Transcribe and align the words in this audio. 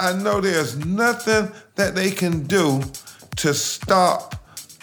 I 0.00 0.12
know 0.12 0.40
there's 0.40 0.76
nothing 0.84 1.50
that 1.74 1.96
they 1.96 2.10
can 2.10 2.44
do 2.44 2.82
to 3.36 3.52
stop 3.52 4.36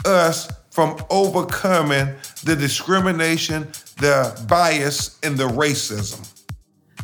us 0.06 0.52
from 0.72 0.98
overcoming 1.10 2.14
the 2.44 2.54
discrimination, 2.56 3.64
the 3.98 4.38
bias, 4.48 5.18
and 5.24 5.38
the 5.38 5.48
racism. 5.48 6.30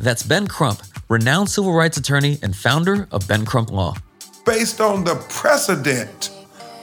That's 0.02 0.22
Ben 0.22 0.46
Crump, 0.46 0.82
renowned 1.08 1.48
civil 1.48 1.72
rights 1.72 1.96
attorney 1.96 2.38
and 2.42 2.54
founder 2.54 3.08
of 3.12 3.26
Ben 3.26 3.46
Crump 3.46 3.70
Law. 3.70 3.94
Based 4.44 4.82
on 4.82 5.04
the 5.04 5.14
precedent 5.30 6.30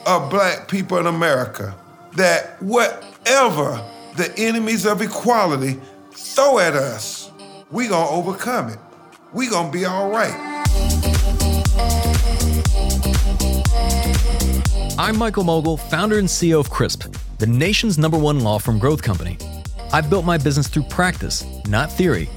of 0.06 0.30
black 0.30 0.66
people 0.66 0.98
in 0.98 1.06
America, 1.06 1.76
that 2.16 2.60
whatever 2.60 3.88
the 4.16 4.34
enemies 4.36 4.84
of 4.84 5.00
equality 5.00 5.78
throw 6.10 6.58
at 6.58 6.74
us, 6.74 7.30
we 7.70 7.86
gonna 7.86 8.10
overcome 8.10 8.70
it. 8.70 8.78
We 9.32 9.48
gonna 9.48 9.70
be 9.70 9.84
all 9.84 10.10
right. 10.10 10.49
I'm 14.98 15.16
Michael 15.16 15.44
Mogill, 15.44 15.80
founder 15.80 16.18
and 16.18 16.28
CEO 16.28 16.60
of 16.60 16.70
CRISP, 16.70 17.16
the 17.38 17.46
nation's 17.46 17.98
number 17.98 18.18
one 18.18 18.40
law 18.40 18.58
firm 18.58 18.78
growth 18.78 19.02
company. 19.02 19.38
I've 19.92 20.10
built 20.10 20.24
my 20.24 20.38
business 20.38 20.68
through 20.68 20.84
practice, 20.84 21.44
not 21.66 21.90
theory. 21.90 22.28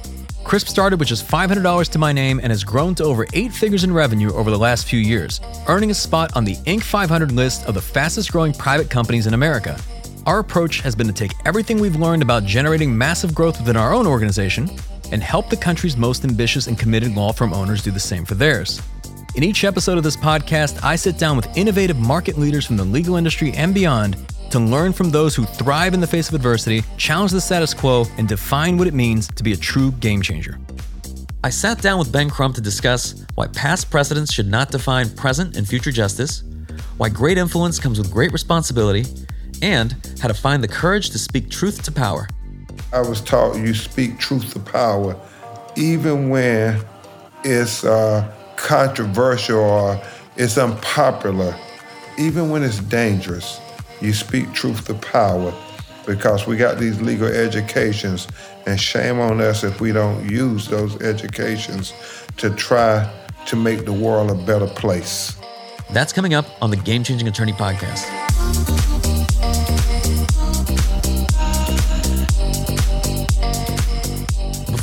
CRISP 0.44 0.68
started 0.68 0.98
with 0.98 1.08
just 1.08 1.28
$500 1.28 1.90
to 1.90 1.98
my 1.98 2.12
name 2.12 2.40
and 2.42 2.50
has 2.50 2.64
grown 2.64 2.94
to 2.96 3.04
over 3.04 3.26
eight 3.32 3.52
figures 3.52 3.84
in 3.84 3.92
revenue 3.92 4.32
over 4.32 4.50
the 4.50 4.58
last 4.58 4.86
few 4.86 4.98
years, 4.98 5.40
earning 5.68 5.90
a 5.90 5.94
spot 5.94 6.34
on 6.34 6.44
the 6.44 6.56
Inc. 6.66 6.82
500 6.82 7.32
list 7.32 7.64
of 7.66 7.74
the 7.74 7.82
fastest 7.82 8.32
growing 8.32 8.52
private 8.52 8.90
companies 8.90 9.26
in 9.26 9.34
America. 9.34 9.78
Our 10.26 10.38
approach 10.38 10.80
has 10.80 10.94
been 10.94 11.06
to 11.06 11.12
take 11.12 11.32
everything 11.44 11.78
we've 11.78 11.96
learned 11.96 12.22
about 12.22 12.44
generating 12.44 12.96
massive 12.96 13.34
growth 13.34 13.58
within 13.58 13.76
our 13.76 13.92
own 13.92 14.06
organization 14.06 14.70
and 15.14 15.22
help 15.22 15.48
the 15.48 15.56
country's 15.56 15.96
most 15.96 16.24
ambitious 16.24 16.66
and 16.66 16.76
committed 16.76 17.14
law 17.14 17.32
firm 17.32 17.54
owners 17.54 17.82
do 17.84 17.92
the 17.92 18.00
same 18.00 18.24
for 18.24 18.34
theirs. 18.34 18.82
In 19.36 19.44
each 19.44 19.62
episode 19.62 19.96
of 19.96 20.02
this 20.02 20.16
podcast, 20.16 20.82
I 20.82 20.96
sit 20.96 21.18
down 21.18 21.36
with 21.36 21.56
innovative 21.56 21.96
market 21.96 22.36
leaders 22.36 22.66
from 22.66 22.76
the 22.76 22.84
legal 22.84 23.14
industry 23.14 23.52
and 23.52 23.72
beyond 23.72 24.16
to 24.50 24.58
learn 24.58 24.92
from 24.92 25.10
those 25.10 25.36
who 25.36 25.44
thrive 25.44 25.94
in 25.94 26.00
the 26.00 26.06
face 26.06 26.28
of 26.28 26.34
adversity, 26.34 26.82
challenge 26.96 27.30
the 27.30 27.40
status 27.40 27.72
quo, 27.72 28.06
and 28.18 28.26
define 28.26 28.76
what 28.76 28.88
it 28.88 28.94
means 28.94 29.28
to 29.28 29.44
be 29.44 29.52
a 29.52 29.56
true 29.56 29.92
game 29.92 30.20
changer. 30.20 30.58
I 31.44 31.50
sat 31.50 31.80
down 31.80 32.00
with 32.00 32.10
Ben 32.10 32.28
Crump 32.28 32.56
to 32.56 32.60
discuss 32.60 33.24
why 33.36 33.46
past 33.46 33.92
precedents 33.92 34.32
should 34.32 34.48
not 34.48 34.72
define 34.72 35.10
present 35.10 35.56
and 35.56 35.66
future 35.66 35.92
justice, 35.92 36.42
why 36.96 37.08
great 37.08 37.38
influence 37.38 37.78
comes 37.78 37.98
with 37.98 38.12
great 38.12 38.32
responsibility, 38.32 39.04
and 39.62 39.94
how 40.20 40.26
to 40.26 40.34
find 40.34 40.60
the 40.60 40.68
courage 40.68 41.10
to 41.10 41.20
speak 41.20 41.50
truth 41.50 41.84
to 41.84 41.92
power. 41.92 42.26
I 42.94 43.00
was 43.00 43.20
taught 43.20 43.56
you 43.56 43.74
speak 43.74 44.20
truth 44.20 44.52
to 44.52 44.60
power, 44.60 45.16
even 45.74 46.28
when 46.28 46.80
it's 47.42 47.82
uh, 47.82 48.32
controversial 48.54 49.58
or 49.58 50.00
it's 50.36 50.56
unpopular, 50.56 51.56
even 52.18 52.50
when 52.50 52.62
it's 52.62 52.78
dangerous, 52.78 53.60
you 54.00 54.12
speak 54.12 54.52
truth 54.52 54.86
to 54.86 54.94
power 54.94 55.52
because 56.06 56.46
we 56.46 56.56
got 56.56 56.78
these 56.78 57.00
legal 57.00 57.26
educations, 57.26 58.28
and 58.66 58.80
shame 58.80 59.18
on 59.18 59.40
us 59.40 59.64
if 59.64 59.80
we 59.80 59.90
don't 59.90 60.30
use 60.30 60.68
those 60.68 60.94
educations 61.02 61.92
to 62.36 62.48
try 62.50 63.12
to 63.46 63.56
make 63.56 63.84
the 63.86 63.92
world 63.92 64.30
a 64.30 64.36
better 64.46 64.68
place. 64.68 65.36
That's 65.90 66.12
coming 66.12 66.34
up 66.34 66.46
on 66.62 66.70
the 66.70 66.76
Game 66.76 67.02
Changing 67.02 67.26
Attorney 67.26 67.54
podcast. 67.54 68.93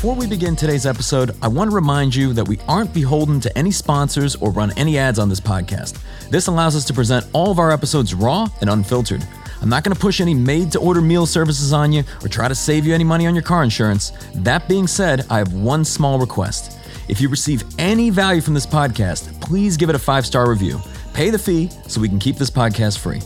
Before 0.02 0.16
we 0.16 0.26
begin 0.26 0.56
today's 0.56 0.88
episode, 0.88 1.36
I 1.44 1.48
want 1.48 1.70
to 1.70 1.76
remind 1.76 2.16
you 2.16 2.34
that 2.34 2.48
we 2.48 2.58
aren't 2.68 2.92
beholden 2.92 3.40
to 3.42 3.56
any 3.56 3.70
sponsors 3.70 4.36
or 4.36 4.50
run 4.50 4.76
any 4.76 4.98
ads 4.98 5.20
on 5.20 5.30
this 5.30 5.40
podcast. 5.40 6.02
This 6.32 6.48
allows 6.48 6.76
us 6.76 6.86
to 6.86 6.94
present 6.96 7.28
all 7.34 7.52
of 7.52 7.60
our 7.60 7.70
episodes 7.70 8.16
raw 8.16 8.48
and 8.62 8.70
unfiltered. 8.72 9.24
I'm 9.62 9.70
not 9.70 9.84
going 9.84 9.94
to 9.94 10.02
push 10.02 10.20
any 10.20 10.34
made 10.34 10.72
to 10.72 10.80
order 10.80 11.02
meal 11.02 11.28
services 11.28 11.72
on 11.72 11.94
you 11.94 12.04
or 12.24 12.30
try 12.30 12.48
to 12.48 12.56
save 12.56 12.84
you 12.84 12.96
any 12.96 13.04
money 13.04 13.28
on 13.28 13.36
your 13.36 13.44
car 13.44 13.64
insurance. 13.64 14.12
That 14.34 14.68
being 14.68 14.88
said, 14.88 15.24
I 15.30 15.38
have 15.38 15.54
one 15.54 15.86
small 15.86 16.18
request. 16.18 16.80
If 17.08 17.22
you 17.22 17.30
receive 17.30 17.64
any 17.78 18.10
value 18.10 18.42
from 18.42 18.56
this 18.56 18.66
podcast, 18.66 19.40
please 19.40 19.78
give 19.78 19.90
it 19.90 19.96
a 19.96 20.00
five 20.00 20.26
star 20.26 20.50
review. 20.50 20.82
Pay 21.14 21.30
the 21.30 21.38
fee 21.38 21.70
so 21.88 22.02
we 22.02 22.10
can 22.10 22.18
keep 22.18 22.38
this 22.38 22.50
podcast 22.50 22.98
free. 22.98 23.22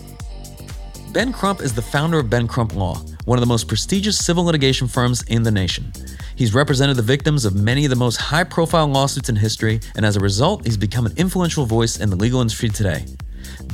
Ben 1.13 1.31
Crump 1.31 1.61
is 1.61 1.73
the 1.73 1.81
founder 1.81 2.19
of 2.19 2.29
Ben 2.29 2.49
Crump 2.49 2.75
Law, 2.75 3.01
one 3.25 3.37
of 3.37 3.41
the 3.41 3.47
most 3.47 3.67
prestigious 3.67 4.17
civil 4.17 4.45
litigation 4.45 4.87
firms 4.87 5.23
in 5.23 5.43
the 5.43 5.51
nation. 5.51 5.91
He's 6.35 6.53
represented 6.53 6.95
the 6.95 7.01
victims 7.01 7.43
of 7.43 7.55
many 7.55 7.85
of 7.85 7.89
the 7.89 7.95
most 7.95 8.17
high 8.17 8.43
profile 8.43 8.87
lawsuits 8.87 9.29
in 9.29 9.35
history, 9.35 9.79
and 9.95 10.05
as 10.05 10.15
a 10.15 10.19
result, 10.19 10.65
he's 10.65 10.77
become 10.77 11.05
an 11.05 11.13
influential 11.17 11.65
voice 11.65 11.99
in 11.99 12.09
the 12.09 12.15
legal 12.15 12.41
industry 12.41 12.69
today. 12.69 13.05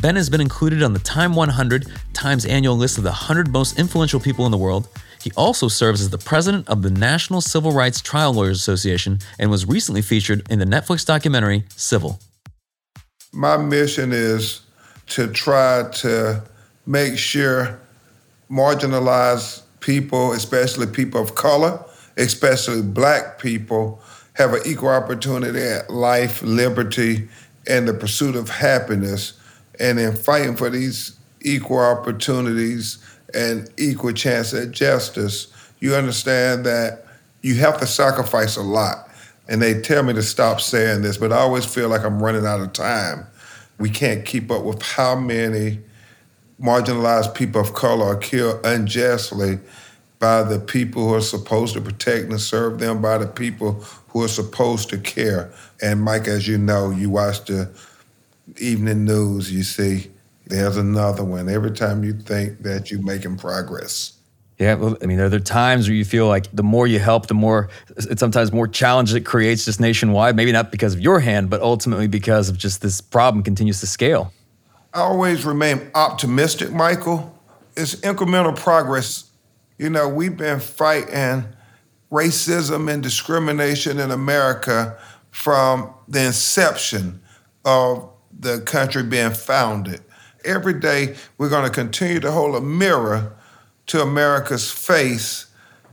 Ben 0.02 0.16
has 0.16 0.30
been 0.30 0.42
included 0.42 0.82
on 0.82 0.94
the 0.94 1.00
Time 1.00 1.36
100 1.36 1.86
Times 2.14 2.46
annual 2.46 2.76
list 2.76 2.98
of 2.98 3.04
the 3.04 3.10
100 3.10 3.52
most 3.52 3.78
influential 3.78 4.20
people 4.20 4.46
in 4.46 4.52
the 4.52 4.58
world. 4.58 4.88
He 5.22 5.32
also 5.38 5.68
serves 5.68 6.02
as 6.02 6.10
the 6.10 6.18
president 6.18 6.68
of 6.68 6.82
the 6.82 6.90
National 6.90 7.42
Civil 7.42 7.72
Rights 7.72 8.02
Trial 8.02 8.34
Lawyers 8.34 8.58
Association 8.58 9.20
and 9.38 9.52
was 9.52 9.66
recently 9.66 10.02
featured 10.02 10.48
in 10.50 10.60
the 10.60 10.66
Netflix 10.66 11.06
documentary 11.06 11.66
Civil. 11.76 12.20
My 13.32 13.58
mission 13.58 14.12
is 14.12 14.62
to 15.08 15.28
try 15.28 15.90
to 15.92 16.44
make 16.86 17.18
sure 17.18 17.81
marginalized 18.52 19.62
people, 19.80 20.34
especially 20.34 20.88
people 20.88 21.22
of 21.22 21.36
color, 21.36 21.84
especially 22.18 22.82
black 22.82 23.40
people, 23.40 24.02
have 24.34 24.54
an 24.54 24.62
equal 24.66 24.90
opportunity 24.90 25.62
at 25.62 25.90
life, 25.90 26.42
liberty, 26.42 27.28
and 27.68 27.88
the 27.88 27.94
pursuit 27.94 28.36
of 28.36 28.50
happiness. 28.50 29.34
And 29.80 30.00
in 30.00 30.16
fighting 30.16 30.56
for 30.56 30.70
these 30.70 31.18
equal 31.42 31.80
opportunities 31.80 32.98
and 33.34 33.70
equal 33.78 34.14
chance 34.14 34.54
at 34.54 34.72
justice, 34.72 35.48
you 35.80 35.96
understand 35.96 36.66
that 36.66 37.06
you 37.42 37.56
have 37.56 37.80
to 37.80 37.88
sacrifice 37.88 38.58
a 38.58 38.62
lot. 38.62 39.10
And 39.48 39.62
they 39.62 39.82
tell 39.82 40.04
me 40.04 40.14
to 40.14 40.24
stop 40.24 40.62
saying 40.62 41.02
this, 41.02 41.18
but 41.18 41.32
I 41.32 41.38
always 41.38 41.66
feel 41.66 41.90
like 41.90 42.04
I'm 42.04 42.22
running 42.22 42.46
out 42.46 42.62
of 42.62 42.74
time. 42.74 43.26
We 43.80 43.90
can't 43.90 44.26
keep 44.26 44.52
up 44.52 44.64
with 44.64 44.82
how 44.82 45.16
many 45.16 45.80
marginalized 46.62 47.34
people 47.34 47.60
of 47.62 47.74
color 47.74 48.06
are 48.06 48.18
killed 48.18 48.64
unjustly 48.64 49.60
by 50.20 50.44
the 50.44 50.60
people 50.60 51.08
who 51.08 51.16
are 51.16 51.22
supposed 51.22 51.74
to 51.74 51.82
protect 51.82 52.30
and 52.30 52.40
serve 52.40 52.80
them, 52.80 53.02
by 53.02 53.18
the 53.18 53.26
people 53.26 53.84
who 54.10 54.24
are 54.24 54.28
supposed 54.28 54.90
to 54.90 54.98
care. 55.00 55.52
And 55.82 56.02
Mike, 56.02 56.28
as 56.28 56.48
you 56.48 56.60
know, 56.60 56.92
you 56.92 57.10
watch 57.10 57.46
the 57.46 57.72
evening 58.60 59.06
news, 59.06 59.52
you 59.52 59.64
see 59.64 60.12
there's 60.46 60.78
another 60.78 61.24
one. 61.24 61.50
Every 61.50 61.72
time 61.72 62.04
you 62.04 62.14
think 62.14 62.60
that 62.60 62.92
you're 62.92 63.02
making 63.02 63.38
progress. 63.38 64.14
Yeah, 64.60 64.76
well, 64.76 64.96
I 65.02 65.08
mean, 65.08 65.20
are 65.20 65.30
there 65.30 65.40
times 65.40 65.88
where 65.88 65.96
you 65.96 66.06
feel 66.06 66.28
like 66.28 66.46
the 66.54 66.62
more 66.62 66.86
you 66.86 67.00
help, 67.00 67.26
the 67.26 67.34
more, 67.34 67.70
sometimes 68.16 68.52
more 68.52 68.68
challenge 68.68 69.12
it 69.16 69.26
creates 69.26 69.66
just 69.66 69.80
nationwide? 69.80 70.36
Maybe 70.36 70.52
not 70.52 70.72
because 70.72 70.94
of 70.94 71.00
your 71.00 71.20
hand, 71.20 71.50
but 71.50 71.62
ultimately 71.62 72.08
because 72.08 72.48
of 72.48 72.60
just 72.60 72.84
this 72.84 73.02
problem 73.02 73.44
continues 73.44 73.80
to 73.80 73.88
scale. 73.88 74.32
I 74.94 75.00
always 75.02 75.46
remain 75.46 75.90
optimistic, 75.96 76.72
Michael. 76.72 77.38
It's 77.76 77.96
incremental 77.96 78.56
progress 78.56 79.32
you 79.82 79.90
know, 79.90 80.08
we've 80.08 80.38
been 80.38 80.60
fighting 80.60 81.44
racism 82.12 82.88
and 82.88 83.02
discrimination 83.02 84.00
in 84.00 84.12
America 84.12 84.96
from 85.32 85.92
the 86.08 86.24
inception 86.24 87.20
of 87.66 88.08
the 88.40 88.62
country 88.62 89.02
being 89.02 89.32
founded. 89.32 90.02
Every 90.46 90.80
day, 90.80 91.16
we're 91.40 91.50
going 91.50 91.64
to 91.64 91.74
continue 91.74 92.20
to 92.20 92.32
hold 92.32 92.56
a 92.56 92.62
mirror 92.62 93.36
to 93.88 94.04
America's 94.04 94.70
face 94.70 95.48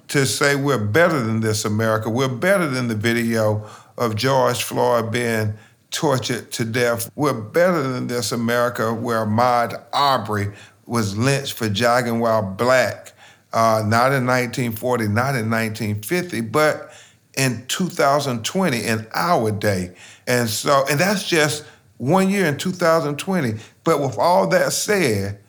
to 0.09 0.26
say 0.26 0.54
we're 0.54 0.76
better 0.76 1.19
than 1.19 1.41
this 1.41 1.65
America. 1.65 2.10
We're 2.10 2.28
better 2.28 2.69
than 2.69 2.88
the 2.88 2.94
video 2.94 3.66
of 3.97 4.16
George 4.16 4.62
Floyd 4.62 5.10
being 5.10 5.54
tortured 5.90 6.50
to 6.52 6.64
death. 6.64 7.10
We're 7.14 7.40
better 7.40 7.82
than 7.82 8.06
this 8.06 8.32
America 8.32 8.92
where 8.92 9.24
Ahmaud 9.24 9.82
Arbery 9.92 10.52
was 10.86 11.16
lynched 11.16 11.54
for 11.54 11.68
jogging 11.68 12.20
while 12.20 12.42
black 12.42 13.12
uh, 13.52 13.82
not 13.86 14.12
in 14.12 14.26
1940, 14.26 15.08
not 15.08 15.34
in 15.34 15.50
1950, 15.50 16.42
but 16.42 16.92
in 17.36 17.64
2020, 17.68 18.84
in 18.84 19.06
our 19.14 19.50
day. 19.50 19.94
And 20.26 20.48
so, 20.48 20.84
and 20.90 21.00
that's 21.00 21.26
just 21.26 21.64
one 21.96 22.30
year 22.30 22.46
in 22.46 22.58
2020. 22.58 23.54
But 23.84 24.00
with 24.00 24.18
all 24.18 24.48
that 24.48 24.72
said, 24.72 25.40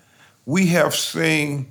we 0.46 0.68
have 0.68 0.96
seen 0.96 1.70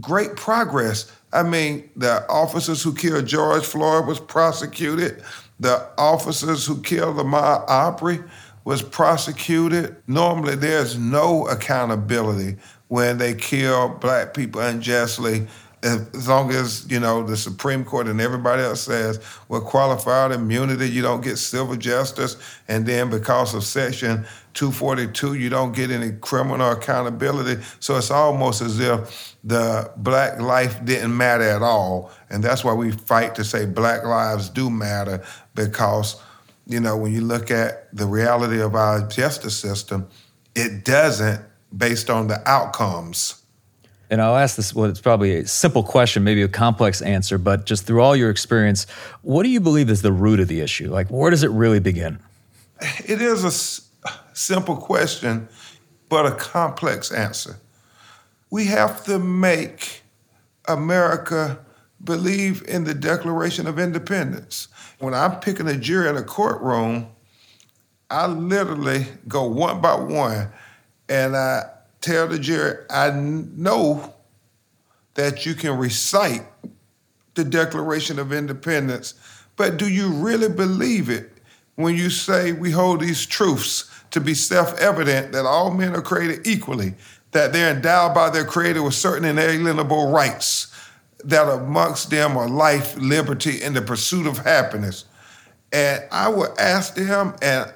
great 0.00 0.36
progress. 0.36 1.12
I 1.32 1.42
mean, 1.42 1.90
the 1.96 2.26
officers 2.28 2.82
who 2.82 2.94
killed 2.94 3.26
George 3.26 3.64
Floyd 3.64 4.06
was 4.06 4.20
prosecuted. 4.20 5.22
The 5.58 5.88
officers 5.96 6.66
who 6.66 6.80
killed 6.82 7.16
Ahmaud 7.16 7.64
Arbery 7.68 8.20
was 8.64 8.82
prosecuted. 8.82 9.96
Normally, 10.06 10.56
there's 10.56 10.98
no 10.98 11.46
accountability 11.48 12.56
when 12.88 13.18
they 13.18 13.34
kill 13.34 13.88
black 13.88 14.34
people 14.34 14.60
unjustly 14.60 15.46
as 15.86 16.26
long 16.26 16.50
as 16.50 16.90
you 16.90 16.98
know 16.98 17.22
the 17.22 17.36
Supreme 17.36 17.84
Court 17.84 18.08
and 18.08 18.20
everybody 18.20 18.62
else 18.62 18.82
says, 18.82 19.20
well, 19.48 19.60
qualified 19.60 20.32
immunity, 20.32 20.88
you 20.88 21.02
don't 21.02 21.22
get 21.22 21.36
civil 21.36 21.76
justice, 21.76 22.36
and 22.68 22.86
then 22.86 23.10
because 23.10 23.54
of 23.54 23.62
Section 23.62 24.26
242, 24.54 25.34
you 25.34 25.48
don't 25.48 25.72
get 25.72 25.90
any 25.90 26.12
criminal 26.12 26.72
accountability. 26.72 27.62
So 27.78 27.96
it's 27.96 28.10
almost 28.10 28.62
as 28.62 28.80
if 28.80 29.36
the 29.44 29.90
black 29.98 30.40
life 30.40 30.84
didn't 30.84 31.16
matter 31.16 31.44
at 31.44 31.62
all, 31.62 32.10
and 32.30 32.42
that's 32.42 32.64
why 32.64 32.72
we 32.72 32.90
fight 32.90 33.34
to 33.36 33.44
say 33.44 33.66
black 33.66 34.04
lives 34.04 34.48
do 34.48 34.70
matter 34.70 35.22
because 35.56 36.22
you 36.66 36.78
know 36.78 36.96
when 36.96 37.12
you 37.12 37.22
look 37.22 37.50
at 37.50 37.88
the 37.96 38.06
reality 38.06 38.60
of 38.60 38.76
our 38.76 39.06
justice 39.08 39.56
system, 39.56 40.08
it 40.54 40.84
doesn't 40.84 41.44
based 41.76 42.08
on 42.08 42.28
the 42.28 42.48
outcomes 42.48 43.42
and 44.08 44.22
I'll 44.22 44.36
ask 44.36 44.56
this, 44.56 44.74
well, 44.74 44.88
it's 44.88 45.00
probably 45.00 45.36
a 45.36 45.46
simple 45.46 45.82
question, 45.82 46.22
maybe 46.22 46.42
a 46.42 46.48
complex 46.48 47.02
answer, 47.02 47.38
but 47.38 47.66
just 47.66 47.86
through 47.86 48.02
all 48.02 48.14
your 48.14 48.30
experience, 48.30 48.86
what 49.22 49.42
do 49.42 49.48
you 49.48 49.60
believe 49.60 49.90
is 49.90 50.02
the 50.02 50.12
root 50.12 50.38
of 50.38 50.48
the 50.48 50.60
issue? 50.60 50.90
Like, 50.90 51.08
where 51.08 51.30
does 51.30 51.42
it 51.42 51.50
really 51.50 51.80
begin? 51.80 52.20
It 53.04 53.20
is 53.20 53.42
a 53.42 53.48
s- 53.48 53.88
simple 54.32 54.76
question, 54.76 55.48
but 56.08 56.24
a 56.24 56.32
complex 56.32 57.10
answer. 57.10 57.56
We 58.50 58.66
have 58.66 59.04
to 59.06 59.18
make 59.18 60.02
America 60.68 61.58
believe 62.02 62.62
in 62.68 62.84
the 62.84 62.94
Declaration 62.94 63.66
of 63.66 63.78
Independence. 63.78 64.68
When 64.98 65.14
I'm 65.14 65.40
picking 65.40 65.68
a 65.68 65.76
jury 65.76 66.08
in 66.08 66.16
a 66.16 66.22
courtroom, 66.22 67.08
I 68.10 68.26
literally 68.26 69.06
go 69.26 69.48
one 69.48 69.80
by 69.80 69.94
one 69.94 70.48
and 71.08 71.36
I 71.36 71.64
tell 72.00 72.28
the 72.28 72.38
jury, 72.38 72.84
I 72.90 73.10
know 73.10 74.14
that 75.14 75.46
you 75.46 75.54
can 75.54 75.76
recite 75.76 76.42
the 77.34 77.44
Declaration 77.44 78.18
of 78.18 78.32
Independence, 78.32 79.14
but 79.56 79.76
do 79.76 79.88
you 79.88 80.10
really 80.10 80.48
believe 80.48 81.10
it 81.10 81.32
when 81.76 81.94
you 81.94 82.10
say 82.10 82.52
we 82.52 82.70
hold 82.70 83.00
these 83.00 83.26
truths 83.26 83.90
to 84.10 84.20
be 84.20 84.34
self 84.34 84.78
evident 84.78 85.32
that 85.32 85.46
all 85.46 85.70
men 85.70 85.94
are 85.94 86.02
created 86.02 86.46
equally, 86.46 86.94
that 87.32 87.52
they're 87.52 87.74
endowed 87.74 88.14
by 88.14 88.30
their 88.30 88.44
Creator 88.44 88.82
with 88.82 88.94
certain 88.94 89.24
inalienable 89.24 90.10
rights, 90.10 90.72
that 91.26 91.48
amongst 91.48 92.10
them 92.10 92.36
are 92.36 92.48
life, 92.48 92.96
liberty, 92.96 93.62
and 93.62 93.76
the 93.76 93.82
pursuit 93.82 94.26
of 94.26 94.38
happiness? 94.38 95.04
And 95.72 96.02
I 96.10 96.28
would 96.28 96.58
ask 96.58 96.94
them, 96.94 97.34
and 97.42 97.72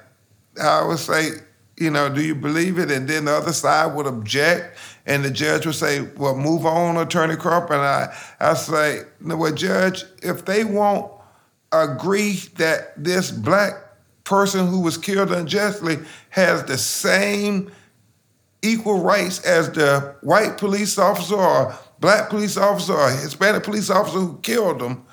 I 0.61 0.85
would 0.85 0.99
say, 0.99 1.31
you 1.77 1.89
know, 1.89 2.09
do 2.09 2.23
you 2.23 2.35
believe 2.35 2.77
it? 2.77 2.91
And 2.91 3.07
then 3.07 3.25
the 3.25 3.33
other 3.33 3.53
side 3.53 3.95
would 3.95 4.07
object, 4.07 4.77
and 5.05 5.25
the 5.25 5.31
judge 5.31 5.65
would 5.65 5.75
say, 5.75 6.01
well, 6.17 6.35
move 6.35 6.65
on, 6.65 6.97
Attorney 6.97 7.35
Crump. 7.35 7.71
And 7.71 7.81
I, 7.81 8.15
I 8.39 8.53
say, 8.53 9.01
no, 9.19 9.35
well, 9.35 9.53
Judge, 9.53 10.03
if 10.21 10.45
they 10.45 10.63
won't 10.63 11.11
agree 11.71 12.33
that 12.55 13.03
this 13.03 13.31
black 13.31 13.73
person 14.23 14.67
who 14.67 14.81
was 14.81 14.97
killed 14.97 15.31
unjustly 15.31 15.97
has 16.29 16.63
the 16.65 16.77
same 16.77 17.71
equal 18.61 19.01
rights 19.01 19.43
as 19.45 19.71
the 19.71 20.15
white 20.21 20.57
police 20.57 20.97
officer 20.97 21.35
or 21.35 21.73
black 22.01 22.29
police 22.29 22.57
officer 22.57 22.93
or 22.93 23.09
Hispanic 23.09 23.63
police 23.63 23.89
officer 23.89 24.19
who 24.19 24.39
killed 24.39 24.79
them, 24.79 25.05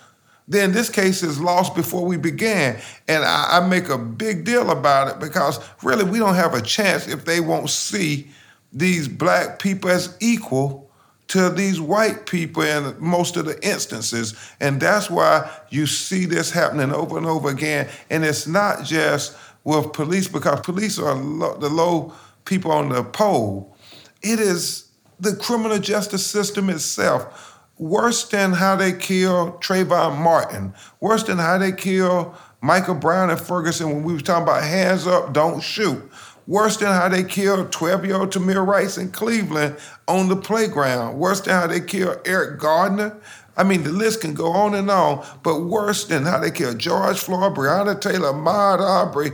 then 0.49 0.73
this 0.73 0.89
case 0.89 1.23
is 1.23 1.39
lost 1.39 1.77
before 1.77 2.05
we 2.07 2.17
began. 2.17 2.81
And 3.07 3.23
I, 3.23 3.59
I, 3.59 3.69
make 3.69 3.91
a 3.91 3.99
big 3.99 4.45
deal 4.45 4.71
about 4.71 5.09
it 5.09 5.21
because 5.21 5.61
really 5.83 6.05
we 6.05 6.19
don't 6.19 6.35
have 6.35 6.55
a 6.55 6.63
chance 6.63 7.07
if 7.07 7.27
they 7.27 7.41
won't 7.41 7.69
see 7.69 8.31
these 8.73 9.07
black 9.07 9.59
people 9.59 9.91
as 9.91 10.17
equal 10.21 10.91
to 11.29 11.51
these 11.51 11.79
white 11.79 12.25
people 12.25 12.63
in 12.63 12.97
most 12.99 13.37
of 13.37 13.45
the 13.45 13.63
instances. 13.67 14.35
And 14.61 14.81
that's 14.81 15.11
why 15.11 15.51
you 15.69 15.87
see 15.87 16.25
this 16.25 16.51
happening 16.51 16.93
over 16.93 17.19
and 17.19 17.27
over 17.27 17.51
again. 17.51 17.89
And 18.09 18.25
it's 18.25 18.47
not 18.47 18.85
just 18.85 19.37
with 19.65 19.93
police 19.93 20.27
because 20.27 20.61
police 20.61 20.99
are 20.99 21.15
the 21.15 21.69
low 21.69 22.15
people 22.47 22.73
on 22.73 22.89
the 22.89 23.05
pole. 23.05 23.77
It 24.23 24.41
is 24.41 24.88
the 25.21 25.35
criminal 25.37 25.79
justice 25.79 26.27
system 26.27 26.71
itself 26.71 27.59
worse 27.79 28.25
than 28.29 28.53
how 28.53 28.77
they 28.77 28.93
killed 28.93 29.63
Trayvon 29.63 30.19
Martin, 30.19 30.75
worse 31.01 31.23
than 31.23 31.39
how 31.39 31.59
they 31.59 31.73
killed 31.73 32.35
Michael 32.61 32.97
Brown 32.97 33.31
and 33.31 33.41
Ferguson 33.41 33.89
when 33.89 34.03
we 34.03 34.13
were 34.15 34.21
talking 34.21 34.43
about 34.43 34.65
hands 34.65 35.07
up, 35.07 35.33
don't 35.33 35.61
shoot. 35.61 36.11
Worse 36.47 36.79
than 36.79 36.89
how 36.89 37.09
they 37.09 37.25
killed 37.25 37.71
12 37.73 38.07
year 38.07 38.17
old 38.17 38.33
Tamir 38.33 38.67
Rice 38.67 38.97
in 38.97 39.11
Cleveland 39.13 39.77
on 40.09 40.29
the 40.29 40.37
playground. 40.37 41.19
Worse 41.19 41.43
than 41.43 41.55
how 41.55 41.67
they 41.67 41.81
killed 41.81 42.19
Eric 42.25 42.59
Garner. 42.59 43.17
I 43.57 43.65
mean, 43.65 43.83
the 43.83 43.93
list 43.93 44.23
can 44.23 44.35
go 44.35 44.53
on 44.53 44.75
and 44.75 44.91
on, 44.91 45.27
but 45.43 45.63
worse 45.63 46.05
than 46.07 46.25
how 46.25 46.39
they 46.39 46.51
killed 46.51 46.79
George 46.79 47.19
Floyd, 47.19 47.55
Breonna 47.55 48.01
Taylor, 48.01 48.33
Ahmaud 48.33 48.81
Arbery 48.81 49.33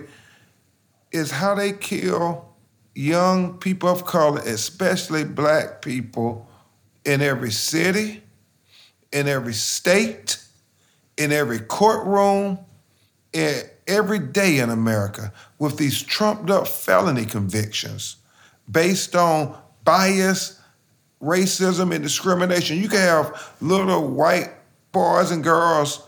is 1.12 1.30
how 1.30 1.54
they 1.54 1.72
kill 1.72 2.53
young 2.94 3.58
people 3.58 3.88
of 3.88 4.04
color, 4.04 4.40
especially 4.40 5.24
black 5.24 5.82
people, 5.82 6.48
in 7.04 7.20
every 7.20 7.50
city, 7.50 8.22
in 9.12 9.28
every 9.28 9.52
state, 9.52 10.38
in 11.16 11.32
every 11.32 11.60
courtroom, 11.60 12.58
every 13.86 14.18
day 14.18 14.58
in 14.58 14.70
America 14.70 15.32
with 15.58 15.76
these 15.76 16.02
trumped 16.02 16.50
up 16.50 16.66
felony 16.66 17.26
convictions 17.26 18.16
based 18.70 19.14
on 19.14 19.56
bias, 19.84 20.60
racism, 21.22 21.94
and 21.94 22.02
discrimination. 22.02 22.78
You 22.78 22.88
can 22.88 23.00
have 23.00 23.54
little 23.60 24.08
white 24.08 24.50
boys 24.92 25.30
and 25.30 25.44
girls 25.44 26.06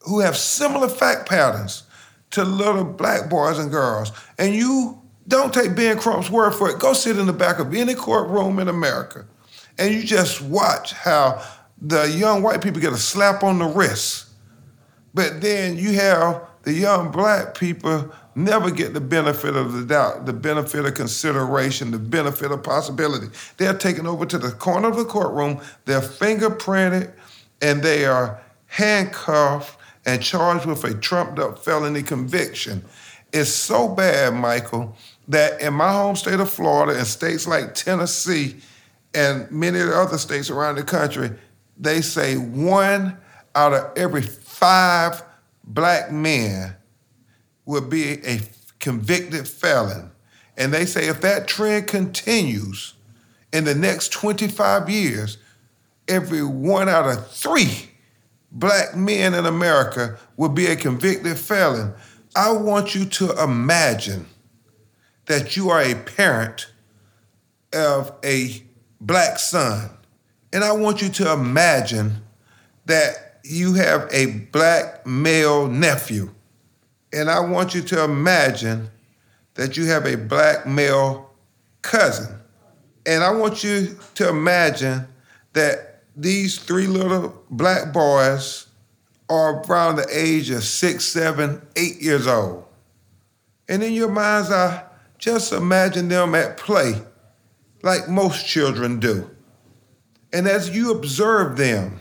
who 0.00 0.20
have 0.20 0.36
similar 0.36 0.88
fact 0.88 1.28
patterns 1.28 1.84
to 2.30 2.44
little 2.44 2.84
black 2.84 3.28
boys 3.28 3.58
and 3.58 3.70
girls. 3.70 4.12
And 4.38 4.54
you 4.54 4.99
don't 5.30 5.54
take 5.54 5.74
Ben 5.74 5.98
Crump's 5.98 6.30
word 6.30 6.52
for 6.52 6.68
it. 6.68 6.78
Go 6.78 6.92
sit 6.92 7.18
in 7.18 7.26
the 7.26 7.32
back 7.32 7.58
of 7.58 7.74
any 7.74 7.94
courtroom 7.94 8.58
in 8.58 8.68
America 8.68 9.24
and 9.80 9.94
you 9.94 10.02
just 10.02 10.42
watch 10.42 10.92
how 10.92 11.42
the 11.80 12.08
young 12.10 12.42
white 12.42 12.62
people 12.62 12.80
get 12.80 12.92
a 12.92 12.98
slap 12.98 13.42
on 13.42 13.58
the 13.58 13.64
wrist, 13.64 14.28
but 15.14 15.40
then 15.40 15.78
you 15.78 15.94
have 15.94 16.46
the 16.64 16.72
young 16.74 17.10
black 17.10 17.54
people 17.54 18.12
never 18.34 18.70
get 18.70 18.92
the 18.92 19.00
benefit 19.00 19.56
of 19.56 19.72
the 19.72 19.84
doubt, 19.84 20.26
the 20.26 20.34
benefit 20.34 20.84
of 20.84 20.94
consideration, 20.94 21.90
the 21.90 21.98
benefit 21.98 22.52
of 22.52 22.62
possibility. 22.62 23.28
They're 23.56 23.76
taken 23.76 24.06
over 24.06 24.26
to 24.26 24.38
the 24.38 24.52
corner 24.52 24.88
of 24.88 24.96
the 24.96 25.06
courtroom, 25.06 25.60
they're 25.86 26.02
fingerprinted, 26.02 27.12
and 27.62 27.82
they 27.82 28.04
are 28.04 28.38
handcuffed 28.66 29.78
and 30.04 30.22
charged 30.22 30.66
with 30.66 30.84
a 30.84 30.92
trumped 30.94 31.38
up 31.38 31.58
felony 31.58 32.02
conviction. 32.02 32.84
It's 33.32 33.50
so 33.50 33.88
bad, 33.88 34.34
Michael, 34.34 34.94
that 35.28 35.60
in 35.60 35.74
my 35.74 35.92
home 35.92 36.16
state 36.16 36.40
of 36.40 36.50
Florida 36.50 36.98
and 36.98 37.06
states 37.06 37.46
like 37.46 37.74
Tennessee 37.74 38.56
and 39.14 39.50
many 39.50 39.80
other 39.80 40.18
states 40.18 40.50
around 40.50 40.76
the 40.76 40.82
country, 40.82 41.30
they 41.78 42.00
say 42.00 42.36
one 42.36 43.16
out 43.54 43.72
of 43.72 43.92
every 43.96 44.22
five 44.22 45.22
black 45.64 46.10
men 46.12 46.74
will 47.64 47.86
be 47.86 48.24
a 48.26 48.40
convicted 48.78 49.46
felon. 49.46 50.10
And 50.56 50.74
they 50.74 50.84
say 50.84 51.08
if 51.08 51.20
that 51.20 51.48
trend 51.48 51.86
continues 51.86 52.94
in 53.52 53.64
the 53.64 53.74
next 53.74 54.12
25 54.12 54.90
years, 54.90 55.38
every 56.08 56.44
one 56.44 56.88
out 56.88 57.08
of 57.08 57.30
three 57.30 57.90
black 58.52 58.96
men 58.96 59.34
in 59.34 59.46
America 59.46 60.18
will 60.36 60.48
be 60.48 60.66
a 60.66 60.76
convicted 60.76 61.38
felon. 61.38 61.94
I 62.34 62.52
want 62.52 62.94
you 62.94 63.04
to 63.04 63.42
imagine 63.42 64.26
that 65.30 65.56
you 65.56 65.70
are 65.70 65.80
a 65.80 65.94
parent 65.94 66.70
of 67.72 68.12
a 68.24 68.62
black 69.00 69.38
son 69.38 69.90
and 70.52 70.64
I 70.64 70.72
want 70.72 71.00
you 71.00 71.08
to 71.10 71.32
imagine 71.32 72.22
that 72.86 73.38
you 73.44 73.74
have 73.74 74.08
a 74.12 74.26
black 74.52 75.06
male 75.06 75.68
nephew. 75.68 76.30
And 77.12 77.30
I 77.30 77.40
want 77.40 77.74
you 77.74 77.82
to 77.82 78.04
imagine 78.04 78.90
that 79.54 79.76
you 79.76 79.86
have 79.86 80.06
a 80.06 80.16
black 80.16 80.66
male 80.66 81.30
cousin. 81.82 82.36
And 83.06 83.22
I 83.22 83.30
want 83.30 83.64
you 83.64 83.96
to 84.16 84.28
imagine 84.28 85.06
that 85.52 86.02
these 86.16 86.58
three 86.58 86.86
little 86.86 87.42
black 87.50 87.92
boys 87.92 88.66
are 89.28 89.62
around 89.62 89.96
the 89.96 90.06
age 90.10 90.50
of 90.50 90.64
six, 90.64 91.04
seven, 91.04 91.62
eight 91.76 92.02
years 92.02 92.26
old. 92.26 92.64
And 93.68 93.82
in 93.82 93.92
your 93.92 94.10
mind's 94.10 94.50
eye, 94.50 94.84
just 95.20 95.52
imagine 95.52 96.08
them 96.08 96.34
at 96.34 96.56
play 96.56 96.94
like 97.82 98.08
most 98.08 98.46
children 98.46 98.98
do. 98.98 99.30
And 100.32 100.48
as 100.48 100.74
you 100.74 100.92
observe 100.92 101.56
them, 101.56 102.00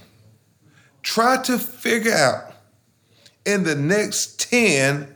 try 1.03 1.41
to 1.43 1.57
figure 1.57 2.13
out 2.13 2.53
in 3.45 3.63
the 3.63 3.75
next 3.75 4.39
10 4.49 5.15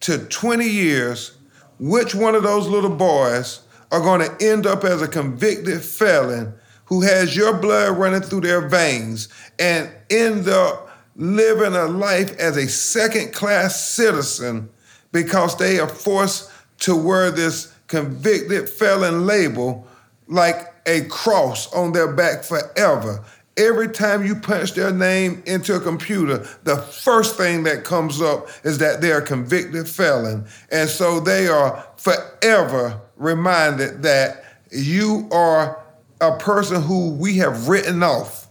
to 0.00 0.18
20 0.18 0.66
years 0.66 1.36
which 1.78 2.14
one 2.14 2.34
of 2.34 2.42
those 2.42 2.68
little 2.68 2.94
boys 2.94 3.60
are 3.90 4.00
going 4.00 4.20
to 4.20 4.46
end 4.46 4.66
up 4.66 4.84
as 4.84 5.02
a 5.02 5.08
convicted 5.08 5.82
felon 5.82 6.54
who 6.86 7.02
has 7.02 7.36
your 7.36 7.56
blood 7.56 7.96
running 7.98 8.20
through 8.20 8.40
their 8.40 8.68
veins 8.68 9.28
and 9.58 9.90
end 10.10 10.48
up 10.48 10.88
living 11.16 11.74
a 11.74 11.86
life 11.86 12.38
as 12.38 12.56
a 12.56 12.68
second 12.68 13.32
class 13.32 13.88
citizen 13.90 14.68
because 15.12 15.56
they 15.56 15.78
are 15.78 15.88
forced 15.88 16.50
to 16.80 16.96
wear 16.96 17.30
this 17.30 17.74
convicted 17.86 18.68
felon 18.68 19.26
label 19.26 19.86
like 20.28 20.74
a 20.86 21.02
cross 21.02 21.72
on 21.72 21.92
their 21.92 22.12
back 22.12 22.44
forever. 22.44 23.24
Every 23.56 23.88
time 23.88 24.24
you 24.24 24.36
punch 24.36 24.72
their 24.72 24.92
name 24.92 25.42
into 25.44 25.74
a 25.74 25.80
computer, 25.80 26.46
the 26.62 26.76
first 26.78 27.36
thing 27.36 27.64
that 27.64 27.84
comes 27.84 28.22
up 28.22 28.48
is 28.64 28.78
that 28.78 29.00
they're 29.00 29.20
convicted 29.20 29.88
felon. 29.88 30.46
And 30.70 30.88
so 30.88 31.20
they 31.20 31.48
are 31.48 31.86
forever 31.96 33.00
reminded 33.16 34.02
that 34.02 34.44
you 34.70 35.28
are 35.32 35.82
a 36.20 36.36
person 36.38 36.82
who 36.82 37.10
we 37.10 37.36
have 37.38 37.68
written 37.68 38.02
off. 38.02 38.46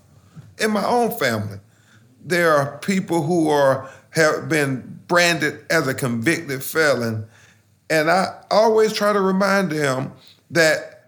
In 0.60 0.72
my 0.72 0.86
own 0.86 1.18
family, 1.18 1.60
there 2.24 2.52
are 2.52 2.78
people 2.80 3.24
who 3.24 3.50
are 3.50 3.90
have 4.12 4.50
been 4.50 5.00
branded 5.08 5.66
as 5.70 5.88
a 5.88 5.94
convicted 5.94 6.64
felon, 6.64 7.28
and 7.90 8.10
I 8.10 8.42
always 8.52 8.94
try 8.94 9.14
to 9.14 9.22
remind 9.22 9.72
them 9.72 10.14
that 10.52 11.00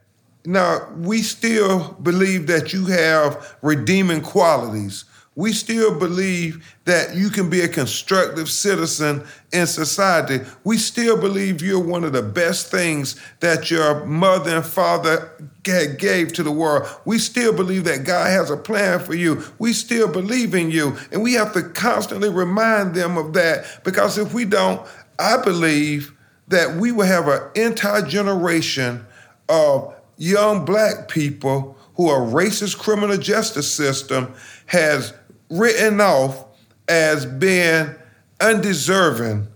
now, 0.45 0.87
we 0.95 1.21
still 1.21 1.93
believe 2.01 2.47
that 2.47 2.73
you 2.73 2.85
have 2.85 3.55
redeeming 3.61 4.21
qualities. 4.21 5.05
We 5.35 5.53
still 5.53 5.97
believe 5.97 6.75
that 6.85 7.15
you 7.15 7.29
can 7.29 7.49
be 7.49 7.61
a 7.61 7.67
constructive 7.67 8.49
citizen 8.49 9.23
in 9.53 9.65
society. 9.65 10.41
We 10.63 10.77
still 10.77 11.17
believe 11.17 11.61
you're 11.61 11.79
one 11.79 12.03
of 12.03 12.11
the 12.11 12.23
best 12.23 12.69
things 12.69 13.21
that 13.39 13.71
your 13.71 14.03
mother 14.05 14.57
and 14.57 14.65
father 14.65 15.31
gave 15.63 16.33
to 16.33 16.43
the 16.43 16.51
world. 16.51 16.89
We 17.05 17.17
still 17.17 17.53
believe 17.53 17.85
that 17.85 18.03
God 18.03 18.29
has 18.29 18.49
a 18.49 18.57
plan 18.57 18.99
for 18.99 19.13
you. 19.13 19.43
We 19.57 19.73
still 19.73 20.07
believe 20.07 20.53
in 20.53 20.69
you. 20.69 20.97
And 21.11 21.21
we 21.21 21.33
have 21.33 21.53
to 21.53 21.63
constantly 21.63 22.29
remind 22.29 22.93
them 22.93 23.15
of 23.15 23.33
that 23.33 23.83
because 23.83 24.17
if 24.17 24.33
we 24.33 24.43
don't, 24.43 24.85
I 25.17 25.41
believe 25.41 26.13
that 26.51 26.75
we 26.75 26.91
will 26.91 27.05
have 27.05 27.27
an 27.27 27.41
entire 27.55 28.01
generation 28.01 29.05
of 29.49 29.93
young 30.17 30.65
black 30.65 31.07
people 31.07 31.77
who 31.95 32.09
a 32.09 32.13
racist 32.13 32.77
criminal 32.77 33.17
justice 33.17 33.71
system 33.71 34.33
has 34.67 35.13
written 35.49 35.99
off 35.99 36.45
as 36.87 37.25
being 37.25 37.93
undeserving 38.39 39.47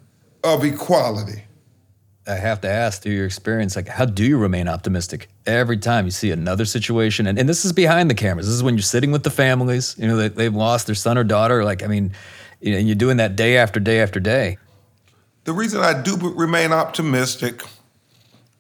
of 0.44 0.64
equality. 0.64 1.44
I 2.28 2.34
have 2.34 2.62
to 2.62 2.70
ask 2.70 3.04
through 3.04 3.14
your 3.14 3.26
experience, 3.26 3.76
like, 3.76 3.88
how 3.88 4.06
do 4.06 4.26
you 4.26 4.38
remain 4.38 4.68
optimistic 4.68 5.30
every 5.46 5.78
time 5.78 6.06
you 6.06 6.12
see 6.12 6.32
another 6.32 6.66
situation? 6.66 7.28
And, 7.28 7.38
and 7.38 7.48
this 7.48 7.66
is 7.66 7.72
behind 7.72 8.10
the 8.10 8.16
cameras. 8.16 8.48
This 8.48 8.56
is 8.56 8.64
when 8.64 8.74
you're 8.74 8.82
sitting 8.82 9.12
with 9.12 9.24
the 9.24 9.30
families, 9.30 9.96
you 10.00 10.08
know, 10.08 10.18
they, 10.18 10.30
they've 10.30 10.54
lost 10.54 10.88
their 10.88 10.96
son 10.96 11.20
or 11.20 11.24
daughter. 11.24 11.64
Like, 11.64 11.84
I 11.84 11.88
mean, 11.88 12.14
you 12.62 12.74
know, 12.74 12.80
you're 12.80 12.96
doing 12.96 13.18
that 13.18 13.36
day 13.36 13.58
after 13.58 13.80
day 13.80 14.00
after 14.02 14.20
day. 14.20 14.58
The 15.46 15.54
reason 15.54 15.82
I 15.82 16.02
do 16.02 16.18
remain 16.18 16.72
optimistic 16.72 17.62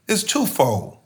is 0.07 0.23
twofold. 0.23 0.97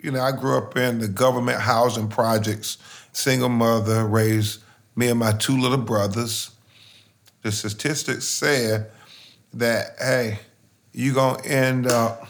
You 0.00 0.12
know, 0.12 0.20
I 0.20 0.30
grew 0.30 0.56
up 0.56 0.76
in 0.76 1.00
the 1.00 1.08
government 1.08 1.60
housing 1.60 2.08
projects, 2.08 2.78
single 3.12 3.48
mother, 3.48 4.06
raised 4.06 4.62
me 4.94 5.08
and 5.08 5.18
my 5.18 5.32
two 5.32 5.58
little 5.58 5.78
brothers. 5.78 6.52
The 7.42 7.50
statistics 7.50 8.24
said 8.24 8.92
that, 9.54 9.96
hey, 9.98 10.38
you're 10.92 11.14
going 11.14 11.42
to 11.42 11.48
end 11.48 11.88
up 11.88 12.28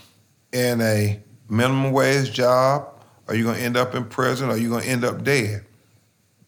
in 0.51 0.81
a 0.81 1.21
minimum 1.51 1.93
wage 1.93 2.33
job, 2.33 2.89
or 3.29 3.35
you're 3.35 3.45
going 3.45 3.59
to 3.59 3.63
end 3.63 3.77
up 3.77 3.95
in 3.95 4.07
prison, 4.07 4.49
or 4.49 4.57
you're 4.57 4.71
going 4.71 4.85
to 4.85 4.89
end 4.89 5.05
up 5.05 5.23
dead. 5.23 5.67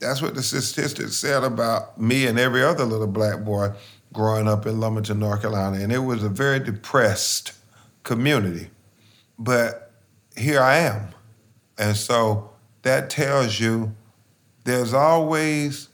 That's 0.00 0.22
what 0.22 0.34
the 0.34 0.42
statistics 0.42 1.14
said 1.14 1.44
about 1.44 2.00
me 2.00 2.26
and 2.26 2.38
every 2.38 2.62
other 2.64 2.84
little 2.84 3.06
black 3.06 3.44
boy 3.44 3.72
growing 4.12 4.48
up 4.48 4.66
in 4.66 4.78
Lumberton, 4.78 5.18
North 5.18 5.40
Carolina. 5.40 5.78
And 5.78 5.92
it 5.92 5.98
was 5.98 6.22
a 6.22 6.28
very 6.28 6.58
depressed 6.58 7.52
community. 8.02 8.68
But 9.38 9.92
here 10.36 10.60
I 10.60 10.78
am. 10.78 11.08
And 11.78 11.96
so 11.96 12.50
that 12.82 13.10
tells 13.10 13.58
you 13.58 13.94
there's 14.64 14.94
always 14.94 15.88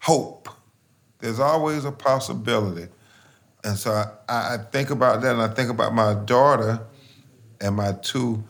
hope. 0.00 0.48
There's 1.18 1.40
always 1.40 1.84
a 1.84 1.92
possibility. 1.92 2.88
And 3.64 3.76
so 3.76 3.90
I, 4.28 4.54
I, 4.54 4.56
think 4.70 4.90
about 4.90 5.20
that 5.20 5.32
and 5.32 5.42
I 5.42 5.48
think 5.48 5.68
about 5.68 5.92
my 5.92 6.14
daughter 6.14 6.80
and 7.60 7.76
my 7.76 7.92
two 8.00 8.42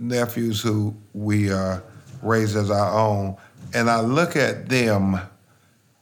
nephews 0.00 0.60
who 0.60 0.96
we 1.14 1.52
uh, 1.52 1.78
raised 2.20 2.56
as 2.56 2.70
our 2.70 2.98
own. 2.98 3.36
And 3.74 3.88
I 3.88 4.00
look 4.00 4.34
at 4.34 4.68
them 4.68 5.20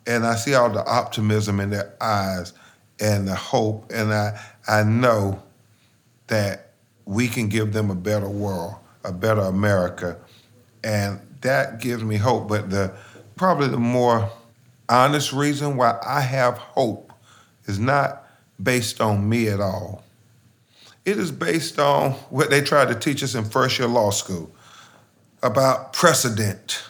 and 0.06 0.26
I 0.26 0.34
see 0.34 0.54
all 0.54 0.70
the 0.70 0.84
optimism 0.84 1.60
in 1.60 1.70
their 1.70 1.94
eyes 2.00 2.52
and 3.00 3.26
the 3.26 3.34
hope. 3.34 3.90
And 3.92 4.12
I, 4.12 4.40
I 4.68 4.82
know 4.82 5.42
that 6.26 6.70
we 7.04 7.28
can 7.28 7.48
give 7.48 7.72
them 7.72 7.90
a 7.90 7.94
better 7.94 8.28
world, 8.28 8.74
a 9.04 9.12
better 9.12 9.40
America. 9.42 10.18
And 10.82 11.20
that 11.40 11.80
gives 11.80 12.02
me 12.02 12.16
hope. 12.16 12.48
But 12.48 12.70
the 12.70 12.94
probably 13.36 13.68
the 13.68 13.78
more 13.78 14.30
honest 14.88 15.32
reason 15.32 15.76
why 15.76 15.98
I 16.06 16.20
have 16.20 16.58
hope 16.58 17.12
is 17.64 17.78
not 17.78 18.26
based 18.62 19.00
on 19.00 19.28
me 19.28 19.48
at 19.48 19.60
all. 19.60 20.04
It 21.04 21.18
is 21.18 21.30
based 21.30 21.78
on 21.78 22.12
what 22.30 22.50
they 22.50 22.62
tried 22.62 22.88
to 22.88 22.94
teach 22.94 23.22
us 23.22 23.34
in 23.34 23.44
first 23.44 23.78
year 23.78 23.88
law 23.88 24.10
school 24.10 24.50
about 25.42 25.92
precedent, 25.92 26.82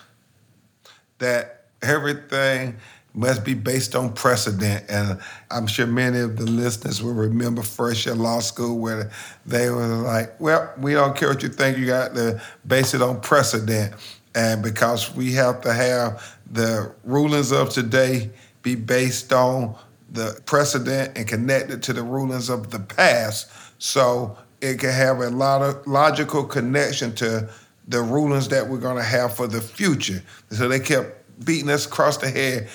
that 1.19 1.65
everything 1.83 2.77
must 3.15 3.45
be 3.45 3.55
based 3.55 3.95
on 3.95 4.13
precedent. 4.13 4.85
And 4.89 5.21
I'm 5.51 5.67
sure 5.67 5.87
many 5.87 6.19
of 6.19 6.37
the 6.37 6.45
listeners 6.45 7.03
will 7.03 7.15
remember 7.15 7.63
first 7.63 8.05
year 8.05 8.15
law 8.15 8.41
school 8.41 8.79
where 8.79 9.11
they 9.47 9.71
were 9.71 9.87
like, 9.87 10.39
well, 10.41 10.73
we 10.79 10.93
don't 10.95 11.17
care 11.17 11.29
what 11.29 11.43
you 11.43 11.49
think, 11.49 11.79
you 11.79 11.87
got 11.87 12.15
to 12.17 12.43
base 12.67 12.93
it 12.93 13.01
on 13.01 13.21
precedent. 13.21 13.95
And 14.35 14.63
because 14.63 15.15
we 15.15 15.33
have 15.35 15.61
to 15.61 15.73
have 15.73 16.37
the 16.51 16.93
rulings 17.05 17.53
of 17.53 17.71
today 17.71 18.31
be 18.63 18.75
based 18.75 19.33
on 19.33 19.77
the 20.11 20.41
precedent 20.47 21.17
and 21.17 21.29
connected 21.29 21.83
to 21.85 21.93
the 21.93 22.03
rulings 22.03 22.49
of 22.49 22.71
the 22.71 22.81
past. 22.81 23.51
So 23.79 24.37
it 24.61 24.81
can 24.81 24.91
have 24.91 25.21
a 25.21 25.31
lot 25.31 25.63
of 25.63 25.87
logical 25.87 26.45
connection 26.45 27.15
to 27.17 27.49
the 27.87 28.01
rulings 28.01 28.49
that 28.49 28.67
we're 28.69 28.79
going 28.79 28.97
to 28.97 29.03
have 29.03 29.37
for 29.37 29.47
the 29.47 29.61
future. 29.61 30.23
So 30.51 30.69
they 30.69 30.81
kept 30.81 31.45
beating 31.45 31.71
us 31.71 31.87
across 31.87 32.17
the 32.17 32.31
head 32.31 32.71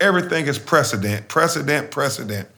everything 0.00 0.46
is 0.46 0.58
precedent, 0.58 1.28
precedent, 1.28 1.90
precedent. 1.90 2.48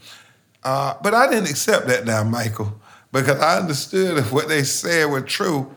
Uh, 0.62 0.94
but 1.02 1.14
I 1.14 1.28
didn't 1.30 1.50
accept 1.50 1.86
that 1.88 2.04
now, 2.04 2.24
Michael, 2.24 2.80
because 3.12 3.40
I 3.40 3.58
understood 3.58 4.18
if 4.18 4.32
what 4.32 4.48
they 4.48 4.64
said 4.64 5.06
were 5.06 5.20
true, 5.20 5.74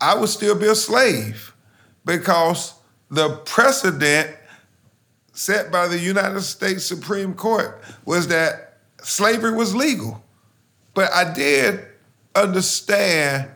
I 0.00 0.14
would 0.14 0.28
still 0.28 0.54
be 0.54 0.66
a 0.66 0.74
slave 0.74 1.54
because 2.04 2.74
the 3.10 3.36
precedent 3.44 4.36
set 5.32 5.70
by 5.70 5.86
the 5.86 5.98
United 5.98 6.40
States 6.40 6.84
Supreme 6.84 7.34
Court 7.34 7.80
was 8.04 8.28
that 8.28 8.78
slavery 9.02 9.52
was 9.52 9.74
legal. 9.74 10.22
But 10.94 11.12
I 11.12 11.32
did 11.32 11.84
understand, 12.34 13.48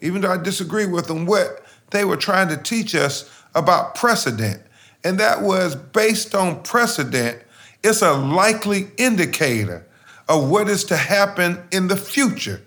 even 0.00 0.22
though 0.22 0.32
I 0.32 0.38
disagree 0.38 0.86
with 0.86 1.06
them, 1.06 1.26
what 1.26 1.64
they 1.90 2.04
were 2.04 2.16
trying 2.16 2.48
to 2.48 2.56
teach 2.56 2.94
us 2.94 3.30
about 3.54 3.94
precedent 3.94 4.62
and 5.04 5.18
that 5.18 5.42
was 5.42 5.74
based 5.74 6.34
on 6.34 6.62
precedent. 6.62 7.42
It's 7.82 8.02
a 8.02 8.12
likely 8.12 8.88
indicator 8.96 9.86
of 10.28 10.48
what 10.48 10.68
is 10.68 10.84
to 10.84 10.96
happen 10.96 11.62
in 11.72 11.88
the 11.88 11.96
future. 11.96 12.60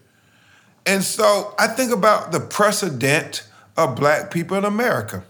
And 0.86 1.04
so 1.04 1.54
I 1.58 1.68
think 1.68 1.92
about 1.92 2.32
the 2.32 2.40
precedent 2.40 3.48
of 3.78 3.96
black 3.96 4.32
people 4.32 4.58
in 4.58 4.66
America. 4.66 5.24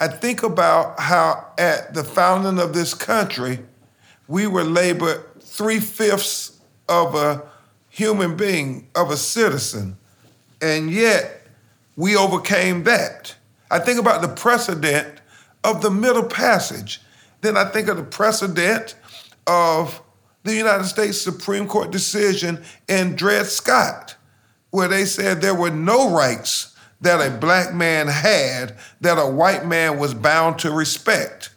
I 0.00 0.08
think 0.08 0.42
about 0.42 0.98
how 1.00 1.52
at 1.56 1.94
the 1.94 2.04
founding 2.04 2.58
of 2.58 2.74
this 2.74 2.92
country, 2.92 3.60
we 4.26 4.46
were 4.46 4.64
labeled 4.64 5.24
three 5.40 5.80
fifths 5.80 6.60
of 6.88 7.14
a 7.14 7.42
human 7.88 8.36
being, 8.36 8.88
of 8.94 9.10
a 9.10 9.16
citizen, 9.16 9.96
and 10.60 10.90
yet 10.90 11.46
we 11.96 12.16
overcame 12.16 12.84
that. 12.84 13.34
I 13.70 13.78
think 13.78 14.00
about 14.00 14.20
the 14.20 14.28
precedent 14.28 15.20
of 15.64 15.82
the 15.82 15.90
Middle 15.90 16.24
Passage. 16.24 17.00
Then 17.40 17.56
I 17.56 17.64
think 17.64 17.88
of 17.88 17.96
the 17.96 18.04
precedent 18.04 18.94
of 19.46 20.00
the 20.44 20.54
United 20.54 20.84
States 20.84 21.20
Supreme 21.20 21.66
Court 21.66 21.90
decision 21.90 22.62
in 22.86 23.16
Dred 23.16 23.46
Scott, 23.46 24.14
where 24.70 24.88
they 24.88 25.06
said 25.06 25.40
there 25.40 25.54
were 25.54 25.70
no 25.70 26.14
rights 26.14 26.76
that 27.00 27.26
a 27.26 27.36
black 27.36 27.74
man 27.74 28.08
had 28.08 28.76
that 29.00 29.18
a 29.18 29.26
white 29.26 29.66
man 29.66 29.98
was 29.98 30.14
bound 30.14 30.58
to 30.60 30.70
respect. 30.70 31.50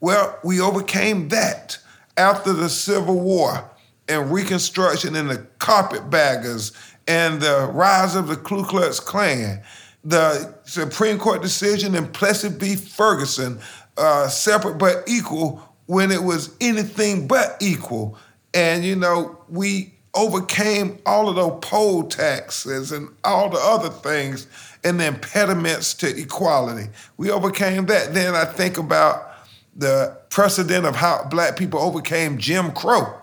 Well, 0.00 0.38
we 0.42 0.60
overcame 0.60 1.28
that 1.28 1.78
after 2.16 2.52
the 2.52 2.68
Civil 2.68 3.20
War 3.20 3.70
and 4.08 4.32
Reconstruction 4.32 5.14
and 5.14 5.30
the 5.30 5.46
carpetbaggers 5.58 6.72
and 7.06 7.40
the 7.40 7.70
rise 7.72 8.14
of 8.14 8.28
the 8.28 8.36
Ku 8.36 8.64
Klux 8.64 9.00
Klan 9.00 9.62
the 10.04 10.54
Supreme 10.64 11.18
Court 11.18 11.42
decision 11.42 11.94
in 11.94 12.06
Plessy 12.08 12.48
v. 12.48 12.76
Ferguson, 12.76 13.60
uh, 13.96 14.28
separate 14.28 14.78
but 14.78 15.04
equal, 15.06 15.60
when 15.86 16.10
it 16.10 16.22
was 16.22 16.56
anything 16.60 17.26
but 17.26 17.56
equal. 17.60 18.16
And, 18.54 18.84
you 18.84 18.96
know, 18.96 19.38
we 19.48 19.94
overcame 20.14 20.98
all 21.06 21.28
of 21.28 21.36
those 21.36 21.58
poll 21.62 22.04
taxes 22.04 22.92
and 22.92 23.08
all 23.24 23.48
the 23.48 23.58
other 23.58 23.88
things 23.88 24.46
and 24.84 25.00
the 25.00 25.06
impediments 25.06 25.94
to 25.94 26.18
equality. 26.18 26.88
We 27.16 27.30
overcame 27.30 27.86
that. 27.86 28.12
Then 28.12 28.34
I 28.34 28.44
think 28.44 28.78
about 28.78 29.32
the 29.74 30.18
precedent 30.28 30.84
of 30.84 30.96
how 30.96 31.26
black 31.30 31.56
people 31.56 31.80
overcame 31.80 32.38
Jim 32.38 32.72
Crow 32.72 33.22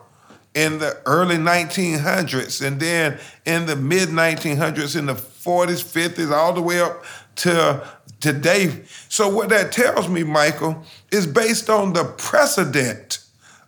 in 0.55 0.79
the 0.79 0.99
early 1.05 1.35
1900s 1.35 2.65
and 2.65 2.79
then 2.79 3.19
in 3.45 3.67
the 3.67 3.75
mid 3.75 4.09
1900s 4.09 4.97
in 4.97 5.05
the 5.05 5.15
40s 5.49 5.83
50s 5.83 6.31
all 6.31 6.53
the 6.53 6.61
way 6.61 6.81
up 6.81 7.03
to 7.37 7.87
today. 8.19 8.83
So 9.07 9.29
what 9.29 9.49
that 9.49 9.71
tells 9.71 10.07
me 10.07 10.23
michael 10.23 10.83
is 11.11 11.25
based 11.25 11.69
on 11.69 11.93
the 11.93 12.03
precedent 12.03 13.19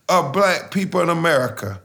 of 0.10 0.34
black 0.34 0.72
people 0.72 1.00
in 1.02 1.10
america 1.10 1.82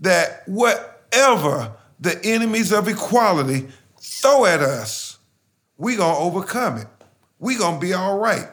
that 0.00 0.42
whatever 0.46 1.72
the 2.00 2.20
enemies 2.24 2.72
of 2.72 2.86
equality 2.86 3.66
throw 3.98 4.44
at 4.44 4.60
us 4.60 5.16
we're 5.78 5.98
gonna 5.98 6.18
overcome 6.18 6.78
it. 6.78 6.86
We're 7.38 7.58
gonna 7.58 7.78
be 7.78 7.92
all 7.92 8.18
right. 8.18 8.48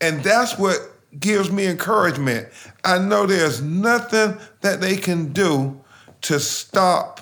And 0.00 0.22
that's 0.22 0.58
what 0.58 0.78
gives 1.18 1.50
me 1.50 1.66
encouragement. 1.66 2.48
I 2.84 2.98
know 2.98 3.26
there's 3.26 3.60
nothing 3.60 4.38
that 4.60 4.80
they 4.80 4.96
can 4.96 5.32
do 5.32 5.80
to 6.22 6.38
stop 6.38 7.20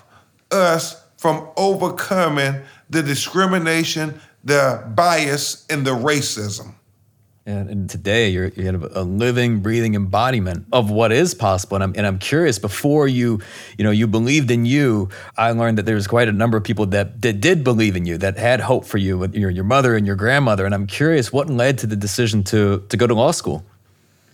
us 0.50 1.02
from 1.16 1.48
overcoming 1.56 2.60
the 2.90 3.02
discrimination, 3.02 4.20
the 4.44 4.84
bias, 4.94 5.66
and 5.68 5.86
the 5.86 5.92
racism. 5.92 6.74
And, 7.48 7.70
and, 7.70 7.88
today 7.88 8.30
you're, 8.30 8.48
you're 8.48 8.74
a 8.74 9.04
living, 9.04 9.60
breathing 9.60 9.94
embodiment 9.94 10.66
of 10.72 10.90
what 10.90 11.12
is 11.12 11.32
possible. 11.32 11.76
And 11.76 11.84
I'm, 11.84 11.92
and 11.96 12.04
I'm 12.04 12.18
curious, 12.18 12.58
before 12.58 13.06
you, 13.06 13.40
you 13.78 13.84
know, 13.84 13.92
you 13.92 14.08
believed 14.08 14.50
in 14.50 14.66
you, 14.66 15.10
I 15.36 15.52
learned 15.52 15.78
that 15.78 15.86
there's 15.86 16.08
quite 16.08 16.26
a 16.26 16.32
number 16.32 16.56
of 16.56 16.64
people 16.64 16.86
that, 16.86 17.22
that 17.22 17.40
did 17.40 17.62
believe 17.62 17.94
in 17.94 18.04
you, 18.04 18.18
that 18.18 18.36
had 18.36 18.58
hope 18.58 18.84
for 18.84 18.98
you, 18.98 19.24
your, 19.28 19.50
your 19.50 19.62
mother 19.62 19.94
and 19.94 20.04
your 20.04 20.16
grandmother. 20.16 20.66
And 20.66 20.74
I'm 20.74 20.88
curious, 20.88 21.32
what 21.32 21.48
led 21.48 21.78
to 21.78 21.86
the 21.86 21.94
decision 21.94 22.42
to, 22.44 22.84
to 22.88 22.96
go 22.96 23.06
to 23.06 23.14
law 23.14 23.30
school? 23.30 23.64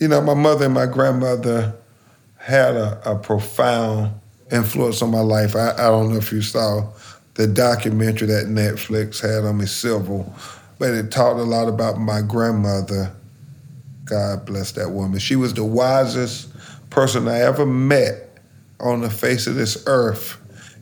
you 0.03 0.09
know, 0.09 0.19
my 0.19 0.33
mother 0.33 0.65
and 0.65 0.73
my 0.73 0.85
grandmother 0.85 1.73
had 2.35 2.75
a, 2.75 3.11
a 3.11 3.15
profound 3.17 4.13
influence 4.51 5.01
on 5.01 5.11
my 5.11 5.21
life. 5.21 5.55
I, 5.55 5.71
I, 5.71 5.87
don't 5.87 6.11
know 6.11 6.17
if 6.17 6.31
you 6.31 6.41
saw 6.41 6.91
the 7.35 7.47
documentary 7.47 8.27
that 8.27 8.45
Netflix 8.45 9.21
had 9.21 9.43
on 9.43 9.57
me, 9.57 9.65
Civil, 9.65 10.33
but 10.79 10.93
it 10.93 11.11
talked 11.11 11.39
a 11.39 11.43
lot 11.43 11.67
about 11.67 11.97
my 11.97 12.21
grandmother. 12.21 13.11
God 14.05 14.45
bless 14.45 14.73
that 14.73 14.89
woman. 14.91 15.19
She 15.19 15.35
was 15.35 15.53
the 15.53 15.63
wisest 15.63 16.49
person 16.89 17.27
I 17.27 17.39
ever 17.41 17.65
met 17.65 18.37
on 18.79 19.01
the 19.01 19.09
face 19.09 19.47
of 19.47 19.55
this 19.55 19.83
earth, 19.87 20.37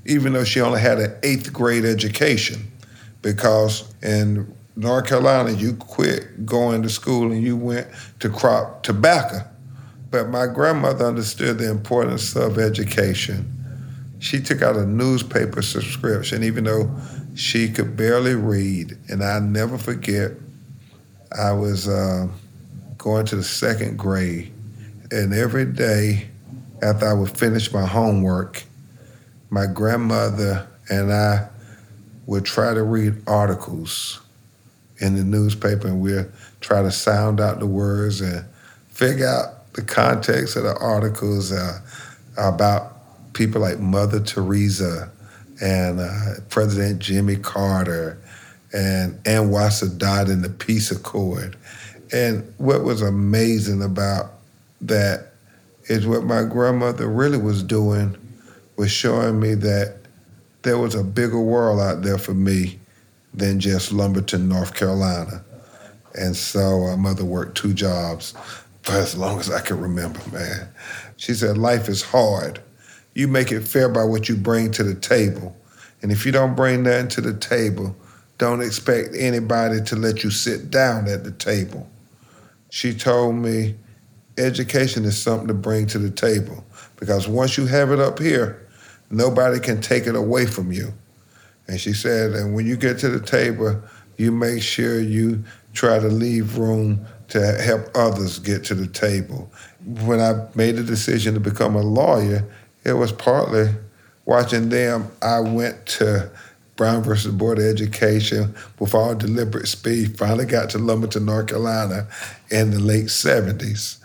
even 0.05 0.33
though 0.33 0.43
she 0.43 0.59
only 0.59 0.81
had 0.81 0.99
an 0.99 1.15
eighth 1.23 1.53
grade 1.53 1.85
education. 1.85 2.71
Because 3.21 3.93
in 4.01 4.53
North 4.75 5.07
Carolina, 5.07 5.51
you 5.51 5.75
quit 5.75 6.45
going 6.45 6.81
to 6.81 6.89
school 6.89 7.31
and 7.31 7.43
you 7.43 7.55
went 7.55 7.87
to 8.19 8.29
crop 8.29 8.83
tobacco. 8.83 9.47
But 10.09 10.29
my 10.29 10.47
grandmother 10.47 11.05
understood 11.05 11.59
the 11.59 11.69
importance 11.69 12.35
of 12.35 12.57
education. 12.57 13.50
She 14.21 14.39
took 14.39 14.61
out 14.61 14.75
a 14.75 14.85
newspaper 14.85 15.63
subscription, 15.63 16.43
even 16.43 16.65
though 16.65 16.95
she 17.33 17.67
could 17.67 17.97
barely 17.97 18.35
read. 18.35 18.95
And 19.09 19.23
I 19.23 19.39
never 19.39 19.79
forget, 19.79 20.33
I 21.35 21.53
was 21.53 21.87
uh, 21.87 22.27
going 22.99 23.25
to 23.25 23.35
the 23.35 23.43
second 23.43 23.97
grade, 23.97 24.53
and 25.09 25.33
every 25.33 25.65
day 25.65 26.27
after 26.83 27.07
I 27.07 27.13
would 27.13 27.35
finish 27.35 27.73
my 27.73 27.83
homework, 27.83 28.63
my 29.49 29.65
grandmother 29.65 30.67
and 30.87 31.11
I 31.11 31.49
would 32.27 32.45
try 32.45 32.75
to 32.75 32.83
read 32.83 33.23
articles 33.25 34.21
in 34.99 35.15
the 35.15 35.23
newspaper 35.23 35.87
and 35.87 35.99
we'll 35.99 36.27
try 36.59 36.83
to 36.83 36.91
sound 36.91 37.41
out 37.41 37.59
the 37.59 37.65
words 37.65 38.21
and 38.21 38.45
figure 38.89 39.27
out 39.27 39.73
the 39.73 39.81
context 39.81 40.55
of 40.57 40.63
the 40.63 40.77
articles 40.77 41.51
uh, 41.51 41.79
about 42.37 43.00
people 43.33 43.61
like 43.61 43.79
Mother 43.79 44.19
Teresa 44.19 45.11
and 45.61 45.99
uh, 45.99 46.41
President 46.49 46.99
Jimmy 46.99 47.35
Carter 47.35 48.17
and 48.73 49.21
Anwar 49.23 49.69
Sadat 49.69 50.29
in 50.29 50.41
the 50.41 50.49
Peace 50.49 50.91
Accord. 50.91 51.55
And 52.13 52.53
what 52.57 52.83
was 52.83 53.01
amazing 53.01 53.81
about 53.81 54.31
that 54.81 55.33
is 55.85 56.07
what 56.07 56.23
my 56.23 56.43
grandmother 56.43 57.07
really 57.07 57.37
was 57.37 57.63
doing 57.63 58.17
was 58.75 58.91
showing 58.91 59.39
me 59.39 59.53
that 59.55 59.97
there 60.63 60.77
was 60.77 60.95
a 60.95 61.03
bigger 61.03 61.39
world 61.39 61.79
out 61.79 62.01
there 62.01 62.17
for 62.17 62.33
me 62.33 62.79
than 63.33 63.59
just 63.59 63.91
Lumberton, 63.91 64.47
North 64.47 64.73
Carolina. 64.73 65.43
And 66.15 66.35
so 66.35 66.87
my 66.87 66.95
mother 66.95 67.25
worked 67.25 67.57
two 67.57 67.73
jobs 67.73 68.33
for 68.83 68.93
as 68.93 69.15
long 69.15 69.39
as 69.39 69.49
I 69.49 69.61
can 69.61 69.79
remember, 69.79 70.19
man. 70.31 70.67
She 71.17 71.33
said, 71.33 71.57
Life 71.57 71.87
is 71.87 72.01
hard. 72.01 72.59
You 73.13 73.27
make 73.27 73.51
it 73.51 73.61
fair 73.61 73.89
by 73.89 74.03
what 74.03 74.29
you 74.29 74.35
bring 74.35 74.71
to 74.71 74.83
the 74.83 74.95
table. 74.95 75.55
And 76.01 76.11
if 76.11 76.25
you 76.25 76.31
don't 76.31 76.55
bring 76.55 76.83
that 76.83 77.09
to 77.11 77.21
the 77.21 77.33
table, 77.33 77.95
don't 78.37 78.61
expect 78.61 79.09
anybody 79.15 79.81
to 79.81 79.95
let 79.95 80.23
you 80.23 80.31
sit 80.31 80.71
down 80.71 81.07
at 81.07 81.23
the 81.23 81.31
table. 81.31 81.87
She 82.69 82.93
told 82.93 83.35
me 83.35 83.75
education 84.37 85.05
is 85.05 85.21
something 85.21 85.47
to 85.47 85.53
bring 85.53 85.85
to 85.87 85.99
the 85.99 86.09
table 86.09 86.63
because 86.97 87.27
once 87.27 87.57
you 87.57 87.67
have 87.67 87.91
it 87.91 87.99
up 87.99 88.17
here, 88.17 88.67
nobody 89.09 89.59
can 89.59 89.81
take 89.81 90.07
it 90.07 90.15
away 90.15 90.45
from 90.45 90.71
you. 90.71 90.93
And 91.67 91.79
she 91.79 91.93
said, 91.93 92.31
and 92.31 92.55
when 92.55 92.65
you 92.65 92.77
get 92.77 92.97
to 92.99 93.09
the 93.09 93.19
table, 93.19 93.81
you 94.17 94.31
make 94.31 94.61
sure 94.61 94.99
you 94.99 95.43
try 95.73 95.99
to 95.99 96.07
leave 96.07 96.57
room 96.57 97.05
to 97.29 97.39
help 97.61 97.89
others 97.95 98.39
get 98.39 98.63
to 98.65 98.75
the 98.75 98.87
table. 98.87 99.51
When 99.85 100.19
I 100.19 100.47
made 100.55 100.75
the 100.75 100.83
decision 100.83 101.33
to 101.33 101.39
become 101.39 101.75
a 101.75 101.81
lawyer, 101.81 102.43
it 102.83 102.93
was 102.93 103.11
partly 103.11 103.69
watching 104.25 104.69
them. 104.69 105.11
I 105.21 105.39
went 105.39 105.85
to 105.87 106.29
Brown 106.75 107.03
versus 107.03 107.31
Board 107.33 107.59
of 107.59 107.65
Education 107.65 108.55
with 108.79 108.95
all 108.95 109.13
deliberate 109.13 109.67
speed, 109.67 110.17
finally 110.17 110.45
got 110.45 110.69
to 110.71 110.79
Lumberton, 110.79 111.25
North 111.25 111.47
Carolina 111.47 112.07
in 112.49 112.71
the 112.71 112.79
late 112.79 113.05
70s. 113.05 113.97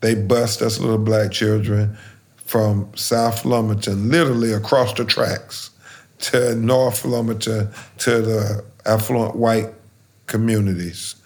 They 0.00 0.14
bused 0.14 0.60
us 0.62 0.80
little 0.80 0.98
black 0.98 1.30
children 1.30 1.96
from 2.44 2.90
South 2.94 3.44
Lumberton, 3.44 4.10
literally 4.10 4.52
across 4.52 4.92
the 4.94 5.04
tracks 5.04 5.70
to 6.18 6.54
North 6.56 7.04
Lumberton 7.04 7.68
to 7.98 8.20
the 8.20 8.64
affluent 8.86 9.36
white 9.36 9.70
communities, 10.26 11.16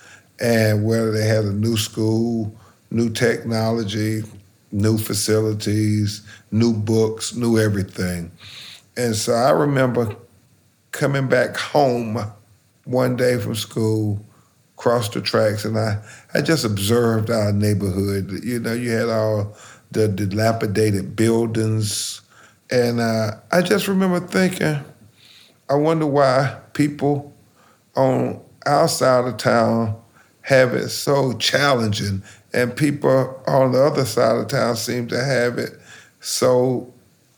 and 0.40 0.84
where 0.84 1.10
they 1.10 1.26
had 1.26 1.44
a 1.44 1.52
new 1.52 1.76
school, 1.76 2.54
new 2.90 3.10
technology, 3.10 4.22
new 4.72 4.98
facilities, 4.98 6.22
new 6.50 6.72
books, 6.72 7.34
new 7.34 7.58
everything. 7.58 8.30
And 8.96 9.14
so 9.14 9.32
I 9.32 9.50
remember 9.50 10.16
coming 10.92 11.28
back 11.28 11.56
home 11.56 12.18
one 12.84 13.16
day 13.16 13.38
from 13.38 13.54
school, 13.54 14.24
crossed 14.76 15.12
the 15.12 15.20
tracks, 15.20 15.64
and 15.64 15.78
I, 15.78 15.98
I 16.34 16.40
just 16.40 16.64
observed 16.64 17.30
our 17.30 17.52
neighborhood. 17.52 18.42
You 18.44 18.60
know, 18.60 18.72
you 18.72 18.90
had 18.90 19.08
all 19.08 19.56
the 19.90 20.08
dilapidated 20.08 21.14
buildings, 21.16 22.22
and 22.70 23.00
uh, 23.00 23.32
I 23.52 23.62
just 23.62 23.88
remember 23.88 24.20
thinking, 24.20 24.78
I 25.68 25.74
wonder 25.74 26.06
why 26.06 26.58
people 26.72 27.34
on 27.94 28.40
our 28.66 28.88
side 28.88 29.26
of 29.26 29.36
town 29.36 30.00
have 30.42 30.74
it 30.74 30.88
so 30.88 31.34
challenging, 31.34 32.22
and 32.58 32.76
people 32.76 33.40
on 33.46 33.70
the 33.70 33.80
other 33.80 34.04
side 34.04 34.36
of 34.36 34.48
town 34.48 34.74
seem 34.74 35.06
to 35.06 35.22
have 35.22 35.58
it 35.58 35.78
so 36.18 36.92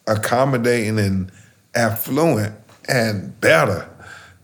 accommodating 0.07 0.99
and 0.99 1.31
affluent 1.75 2.55
and 2.89 3.39
better. 3.43 3.87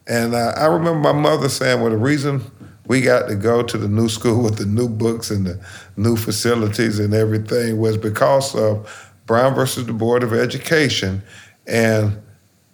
And 0.06 0.36
I 0.36 0.66
remember 0.66 1.00
my 1.00 1.18
mother 1.18 1.48
saying, 1.48 1.80
well, 1.80 1.90
the 1.90 1.96
reason 1.96 2.42
we 2.86 3.00
got 3.00 3.26
to 3.28 3.36
go 3.36 3.62
to 3.62 3.78
the 3.78 3.88
new 3.88 4.10
school 4.10 4.42
with 4.42 4.58
the 4.58 4.66
new 4.66 4.86
books 4.86 5.30
and 5.30 5.46
the 5.46 5.58
new 5.96 6.14
facilities 6.14 6.98
and 6.98 7.14
everything 7.14 7.78
was 7.78 7.96
because 7.96 8.54
of 8.54 9.14
Brown 9.24 9.54
versus 9.54 9.86
the 9.86 9.94
Board 9.94 10.22
of 10.22 10.34
Education 10.34 11.22
and 11.66 12.20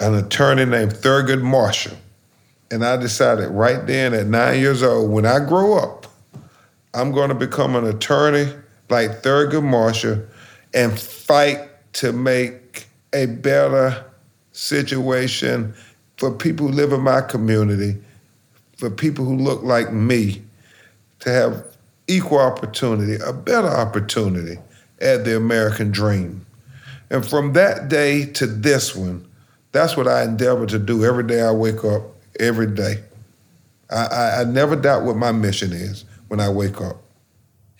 an 0.01 0.15
attorney 0.17 0.65
named 0.65 0.93
Thurgood 0.93 1.41
Marshall. 1.41 1.97
And 2.73 2.85
I 2.85 2.97
decided 2.97 3.51
right 3.51 3.87
then 3.87 4.13
at 4.13 4.27
nine 4.27 4.59
years 4.59 4.83
old, 4.83 5.13
when 5.13 5.25
I 5.25 5.39
grow 5.39 5.79
up, 5.79 6.09
I'm 6.95 7.13
going 7.13 7.31
to 7.31 7.35
become 7.35 7.75
an 7.75 7.87
attorney 7.87 8.53
like 8.89 9.23
Thurgood 9.23 9.65
Marshall 9.65 10.23
and 10.75 10.99
fight 10.99 11.69
to 11.95 12.13
make 12.13 12.87
a 13.13 13.27
better 13.27 14.05
situation 14.53 15.75
for 16.17 16.31
people 16.31 16.69
who 16.69 16.73
live 16.73 16.93
in 16.93 17.01
my 17.01 17.21
community 17.21 17.97
for 18.77 18.91
people 18.91 19.25
who 19.25 19.37
look 19.37 19.63
like 19.63 19.93
me 19.93 20.43
to 21.21 21.31
have 21.31 21.65
equal 22.09 22.39
opportunity, 22.39 23.15
a 23.25 23.33
better 23.33 23.69
opportunity 23.69 24.59
at 25.01 25.25
the 25.25 25.37
American 25.37 25.91
dream. 25.91 26.45
And 27.09 27.25
from 27.25 27.53
that 27.53 27.89
day 27.89 28.27
to 28.33 28.47
this 28.47 28.95
one, 28.97 29.27
that's 29.71 29.97
what 29.97 30.09
I 30.09 30.25
endeavor 30.25 30.67
to 30.67 30.79
do 30.79 31.05
every 31.05 31.25
day 31.25 31.43
I 31.43 31.53
wake 31.53 31.85
up, 31.85 32.03
every 32.41 32.67
day. 32.67 33.03
I, 33.89 34.07
I, 34.07 34.41
I 34.41 34.45
never 34.45 34.75
doubt 34.75 35.05
what 35.05 35.17
my 35.17 35.33
mission 35.33 35.73
is 35.73 36.05
when 36.33 36.41
I 36.41 36.49
wake 36.49 36.81
up 36.81 36.97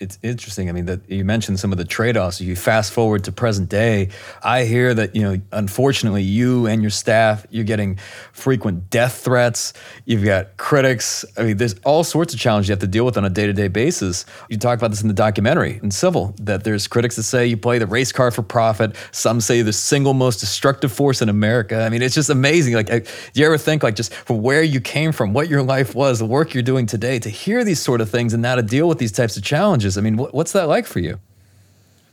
it's 0.03 0.19
interesting. 0.21 0.69
I 0.69 0.73
mean, 0.73 0.85
that 0.85 1.09
you 1.09 1.23
mentioned 1.23 1.59
some 1.59 1.71
of 1.71 1.77
the 1.77 1.85
trade-offs. 1.85 2.41
You 2.41 2.55
fast 2.55 2.91
forward 2.91 3.23
to 3.23 3.31
present 3.31 3.69
day. 3.69 4.09
I 4.43 4.65
hear 4.65 4.93
that 4.93 5.15
you 5.15 5.21
know, 5.21 5.41
unfortunately, 5.51 6.23
you 6.23 6.67
and 6.67 6.81
your 6.81 6.91
staff, 6.91 7.47
you're 7.49 7.63
getting 7.63 7.97
frequent 8.33 8.89
death 8.89 9.23
threats. 9.23 9.73
You've 10.05 10.25
got 10.25 10.57
critics. 10.57 11.23
I 11.37 11.43
mean, 11.43 11.57
there's 11.57 11.75
all 11.85 12.03
sorts 12.03 12.33
of 12.33 12.39
challenges 12.39 12.67
you 12.67 12.73
have 12.73 12.79
to 12.79 12.87
deal 12.87 13.05
with 13.05 13.17
on 13.17 13.23
a 13.23 13.29
day-to-day 13.29 13.69
basis. 13.69 14.25
You 14.49 14.57
talk 14.57 14.77
about 14.77 14.91
this 14.91 15.01
in 15.01 15.07
the 15.07 15.13
documentary 15.13 15.79
in 15.81 15.89
Civil 15.89 16.35
that 16.41 16.65
there's 16.65 16.87
critics 16.87 17.15
that 17.15 17.23
say 17.23 17.47
you 17.47 17.55
play 17.55 17.79
the 17.79 17.87
race 17.87 18.11
car 18.11 18.29
for 18.29 18.43
profit. 18.43 18.95
Some 19.11 19.39
say 19.39 19.61
the 19.61 19.73
single 19.73 20.13
most 20.13 20.41
destructive 20.41 20.91
force 20.91 21.21
in 21.21 21.29
America. 21.29 21.81
I 21.81 21.89
mean, 21.89 22.01
it's 22.01 22.15
just 22.15 22.29
amazing. 22.29 22.73
Like, 22.73 22.87
do 22.87 23.03
you 23.33 23.45
ever 23.45 23.57
think 23.57 23.83
like 23.83 23.95
just 23.95 24.13
from 24.13 24.41
where 24.41 24.63
you 24.63 24.81
came 24.81 25.13
from, 25.13 25.31
what 25.31 25.47
your 25.47 25.63
life 25.63 25.95
was, 25.95 26.19
the 26.19 26.25
work 26.25 26.53
you're 26.53 26.61
doing 26.61 26.85
today, 26.85 27.19
to 27.19 27.29
hear 27.29 27.63
these 27.63 27.79
sort 27.79 28.01
of 28.01 28.09
things 28.09 28.33
and 28.33 28.41
now 28.41 28.55
to 28.55 28.61
deal 28.61 28.89
with 28.89 28.97
these 28.97 29.13
types 29.13 29.37
of 29.37 29.43
challenges? 29.43 29.92
I 29.97 30.01
mean, 30.01 30.17
what's 30.17 30.51
that 30.53 30.67
like 30.67 30.85
for 30.85 30.99
you? 30.99 31.19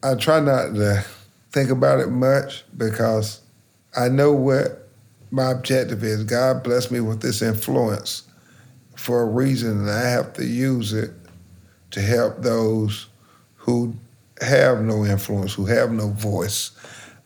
I 0.03 0.15
try 0.15 0.41
not 0.41 0.75
to 0.75 1.05
think 1.51 1.71
about 1.71 2.01
it 2.01 2.09
much 2.09 2.65
because 2.77 3.41
I 3.97 4.09
know 4.09 4.33
what 4.33 4.89
my 5.31 5.51
objective 5.51 6.03
is. 6.03 6.25
God 6.25 6.63
blessed 6.63 6.91
me 6.91 7.01
with 7.01 7.21
this 7.21 7.43
influence 7.43 8.25
for 8.97 9.23
a 9.23 9.27
reason, 9.27 9.81
and 9.81 9.91
I 9.91 10.09
have 10.09 10.33
to 10.35 10.45
use 10.45 10.93
it 10.93 11.11
to 11.93 12.01
help 12.01 12.43
those 12.43 13.07
who 13.57 13.95
have 14.41 14.83
no 14.83 15.05
influence, 15.05 15.55
who 15.55 15.67
have 15.67 15.93
no 15.93 16.09
voice. 16.09 16.71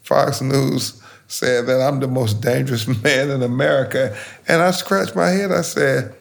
Fox 0.02 0.40
News 0.40 1.00
said 1.28 1.66
that 1.66 1.80
I'm 1.80 2.00
the 2.00 2.08
most 2.08 2.40
dangerous 2.40 2.86
man 3.02 3.30
in 3.30 3.42
America, 3.42 4.16
and 4.48 4.62
I 4.62 4.70
scratched 4.70 5.16
my 5.16 5.30
head. 5.30 5.52
I 5.52 5.62
said, 5.62 6.14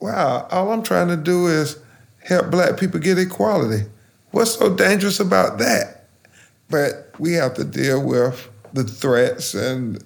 wow, 0.00 0.46
all 0.50 0.72
I'm 0.72 0.82
trying 0.82 1.08
to 1.08 1.16
do 1.16 1.46
is 1.46 1.78
help 2.22 2.50
black 2.50 2.78
people 2.78 3.00
get 3.00 3.18
equality. 3.18 3.84
What's 4.30 4.54
so 4.54 4.74
dangerous 4.74 5.20
about 5.20 5.58
that? 5.58 6.06
But 6.68 7.12
we 7.18 7.32
have 7.34 7.54
to 7.54 7.64
deal 7.64 8.04
with 8.04 8.48
the 8.72 8.84
threats, 8.84 9.54
and 9.54 10.02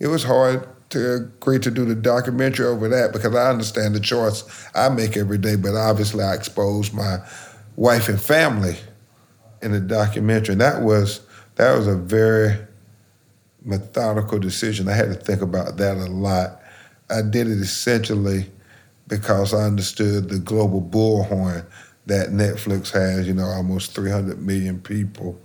it 0.00 0.08
was 0.08 0.24
hard 0.24 0.66
to 0.90 1.14
agree 1.14 1.60
to 1.60 1.70
do 1.70 1.84
the 1.84 1.94
documentary 1.94 2.66
over 2.66 2.88
that 2.88 3.12
because 3.12 3.34
I 3.34 3.48
understand 3.48 3.94
the 3.94 4.00
choice 4.00 4.42
I 4.74 4.88
make 4.88 5.16
every 5.16 5.38
day, 5.38 5.54
but 5.54 5.76
obviously 5.76 6.24
I 6.24 6.34
expose 6.34 6.92
my 6.92 7.18
wife 7.76 8.08
and 8.08 8.20
family 8.20 8.76
in 9.62 9.70
the 9.70 9.80
documentary. 9.80 10.54
And 10.54 10.60
that 10.60 10.82
was 10.82 11.20
that 11.54 11.76
was 11.76 11.86
a 11.86 11.94
very 11.94 12.56
methodical 13.62 14.38
decision. 14.38 14.88
I 14.88 14.94
had 14.94 15.08
to 15.08 15.14
think 15.14 15.42
about 15.42 15.76
that 15.76 15.96
a 15.96 16.06
lot. 16.06 16.60
I 17.08 17.22
did 17.22 17.46
it 17.46 17.58
essentially 17.58 18.50
because 19.10 19.52
I 19.52 19.64
understood 19.64 20.30
the 20.30 20.38
global 20.38 20.80
bullhorn 20.80 21.66
that 22.06 22.28
Netflix 22.28 22.90
has, 22.92 23.26
you 23.26 23.34
know, 23.34 23.44
almost 23.44 23.94
300 23.94 24.40
million 24.40 24.80
people, 24.80 25.38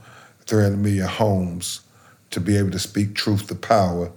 300 0.45 0.77
million 0.77 1.07
homes 1.07 1.81
to 2.29 2.39
be 2.39 2.55
able 2.57 2.71
to 2.71 2.79
speak 2.79 3.15
truth 3.15 3.47
to 3.47 3.55
power 3.55 4.11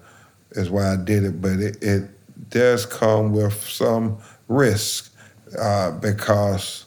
is 0.52 0.70
why 0.70 0.92
I 0.92 0.96
did 0.96 1.24
it. 1.24 1.40
But 1.40 1.58
it, 1.58 1.82
it 1.82 2.10
does 2.50 2.86
come 2.86 3.32
with 3.32 3.54
some 3.64 4.18
risk 4.48 5.12
uh, 5.58 5.92
because 5.92 6.84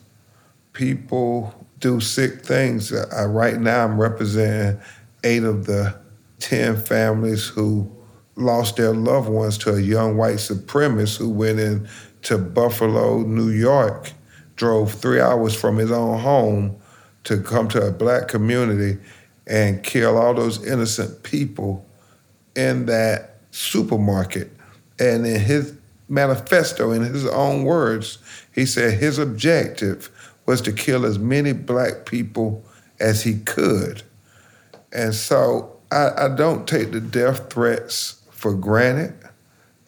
people 0.73 1.53
do 1.79 1.99
sick 1.99 2.45
things. 2.45 2.93
Uh, 2.93 3.27
right 3.27 3.59
now, 3.59 3.85
I'm 3.85 3.99
representing 3.99 4.79
eight 5.23 5.43
of 5.43 5.65
the 5.65 5.95
10 6.39 6.77
families 6.77 7.47
who 7.47 7.91
lost 8.35 8.77
their 8.77 8.93
loved 8.93 9.29
ones 9.29 9.57
to 9.59 9.75
a 9.75 9.79
young 9.79 10.15
white 10.15 10.37
supremacist 10.37 11.17
who 11.17 11.29
went 11.29 11.59
in 11.59 11.87
to 12.23 12.37
Buffalo, 12.37 13.19
New 13.19 13.49
York, 13.49 14.11
drove 14.55 14.93
three 14.93 15.19
hours 15.19 15.55
from 15.55 15.77
his 15.77 15.91
own 15.91 16.19
home 16.19 16.75
to 17.23 17.41
come 17.41 17.67
to 17.69 17.87
a 17.87 17.91
black 17.91 18.27
community 18.27 18.97
and 19.47 19.83
kill 19.83 20.17
all 20.17 20.33
those 20.33 20.65
innocent 20.65 21.23
people 21.23 21.85
in 22.55 22.85
that 22.85 23.37
supermarket. 23.51 24.51
And 24.99 25.25
in 25.25 25.39
his 25.39 25.73
manifesto, 26.09 26.91
in 26.91 27.03
his 27.03 27.25
own 27.27 27.63
words, 27.63 28.19
he 28.53 28.65
said 28.65 28.99
his 28.99 29.17
objective 29.17 30.09
was 30.45 30.61
to 30.61 30.73
kill 30.73 31.05
as 31.05 31.17
many 31.17 31.53
black 31.53 32.05
people 32.05 32.63
as 32.99 33.23
he 33.23 33.39
could. 33.39 34.03
And 34.91 35.15
so 35.15 35.77
I, 35.91 36.25
I 36.25 36.35
don't 36.35 36.67
take 36.67 36.91
the 36.91 37.01
death 37.01 37.51
threats 37.51 38.21
for 38.31 38.53
granted. 38.53 39.13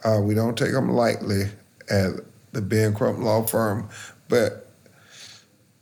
Uh, 0.04 0.20
we 0.22 0.34
don't 0.34 0.58
take 0.58 0.72
them 0.72 0.90
lightly 0.90 1.46
at 1.90 2.12
the 2.52 2.62
Ben 2.62 2.94
Crump 2.94 3.20
Law 3.20 3.44
Firm, 3.44 3.90
but 4.30 4.72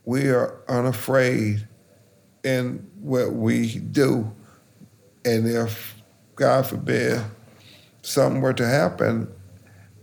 we 0.04 0.28
are 0.30 0.60
unafraid 0.68 1.66
in 2.44 2.86
what 3.00 3.32
we 3.32 3.78
do. 3.78 4.30
And 5.24 5.46
if, 5.46 5.94
God 6.34 6.66
forbid, 6.66 7.22
something 8.02 8.40
were 8.40 8.54
to 8.54 8.66
happen, 8.66 9.28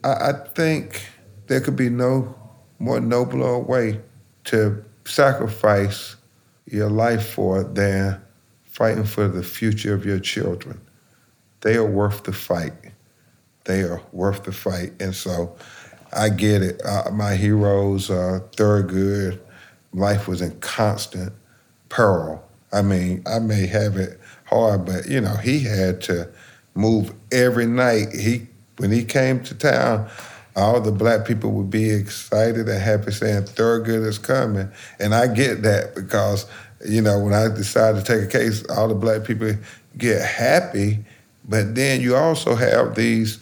I, 0.04 0.30
I 0.30 0.34
think 0.56 1.06
there 1.48 1.60
could 1.60 1.76
be 1.76 1.90
no 1.90 2.36
more 2.78 3.00
nobler 3.00 3.60
way 3.60 4.00
to 4.46 4.84
sacrifice 5.06 6.16
your 6.66 6.90
life 6.90 7.28
for 7.32 7.64
than 7.64 8.22
fighting 8.64 9.04
for 9.04 9.28
the 9.28 9.44
future 9.44 9.94
of 9.94 10.06
your 10.06 10.20
children. 10.20 10.80
They 11.62 11.76
are 11.76 11.86
worth 11.86 12.24
the 12.24 12.32
fight. 12.32 12.74
They 13.66 13.82
are 13.82 14.02
worth 14.14 14.44
the 14.44 14.52
fight. 14.52 14.94
And 15.02 15.14
so 15.14 15.58
I 16.14 16.30
get 16.30 16.62
it. 16.62 16.82
Uh, 16.84 17.12
my 17.12 17.36
heroes, 17.36 18.10
uh, 18.10 18.40
Thurgood, 18.52 19.40
life 19.94 20.28
was 20.28 20.42
in 20.42 20.60
constant 20.60 21.34
peril. 21.90 22.44
I 22.72 22.82
mean, 22.82 23.24
I 23.28 23.40
may 23.40 23.66
have 23.68 23.98
it 23.98 24.20
hard, 24.46 24.86
but 24.86 25.08
you 25.08 25.22
know, 25.22 25.36
he 25.36 25.60
had 25.60 26.02
to 26.02 26.30
move 26.76 27.14
every 27.32 27.66
night. 27.66 28.14
He 28.14 28.48
when 28.78 28.92
he 28.92 29.04
came 29.04 29.44
to 29.44 29.56
town, 29.56 30.10
all 30.56 30.80
the 30.82 30.92
black 30.92 31.26
people 31.26 31.52
would 31.52 31.70
be 31.70 31.90
excited 31.90 32.68
and 32.68 32.82
happy 32.82 33.12
saying 33.12 33.44
Thurgood 33.44 34.06
is 34.06 34.18
coming. 34.18 34.70
And 35.00 35.14
I 35.14 35.28
get 35.28 35.64
that 35.64 35.96
because, 35.96 36.46
you 36.86 37.02
know, 37.02 37.20
when 37.20 37.34
I 37.34 37.48
decided 37.48 38.06
to 38.06 38.14
take 38.14 38.24
a 38.24 38.32
case, 38.32 38.64
all 38.70 38.88
the 38.88 38.96
black 38.96 39.26
people 39.26 39.54
get 39.98 40.22
happy, 40.22 41.00
but 41.48 41.76
then 41.76 42.02
you 42.02 42.16
also 42.16 42.56
have 42.56 42.96
these 42.96 43.40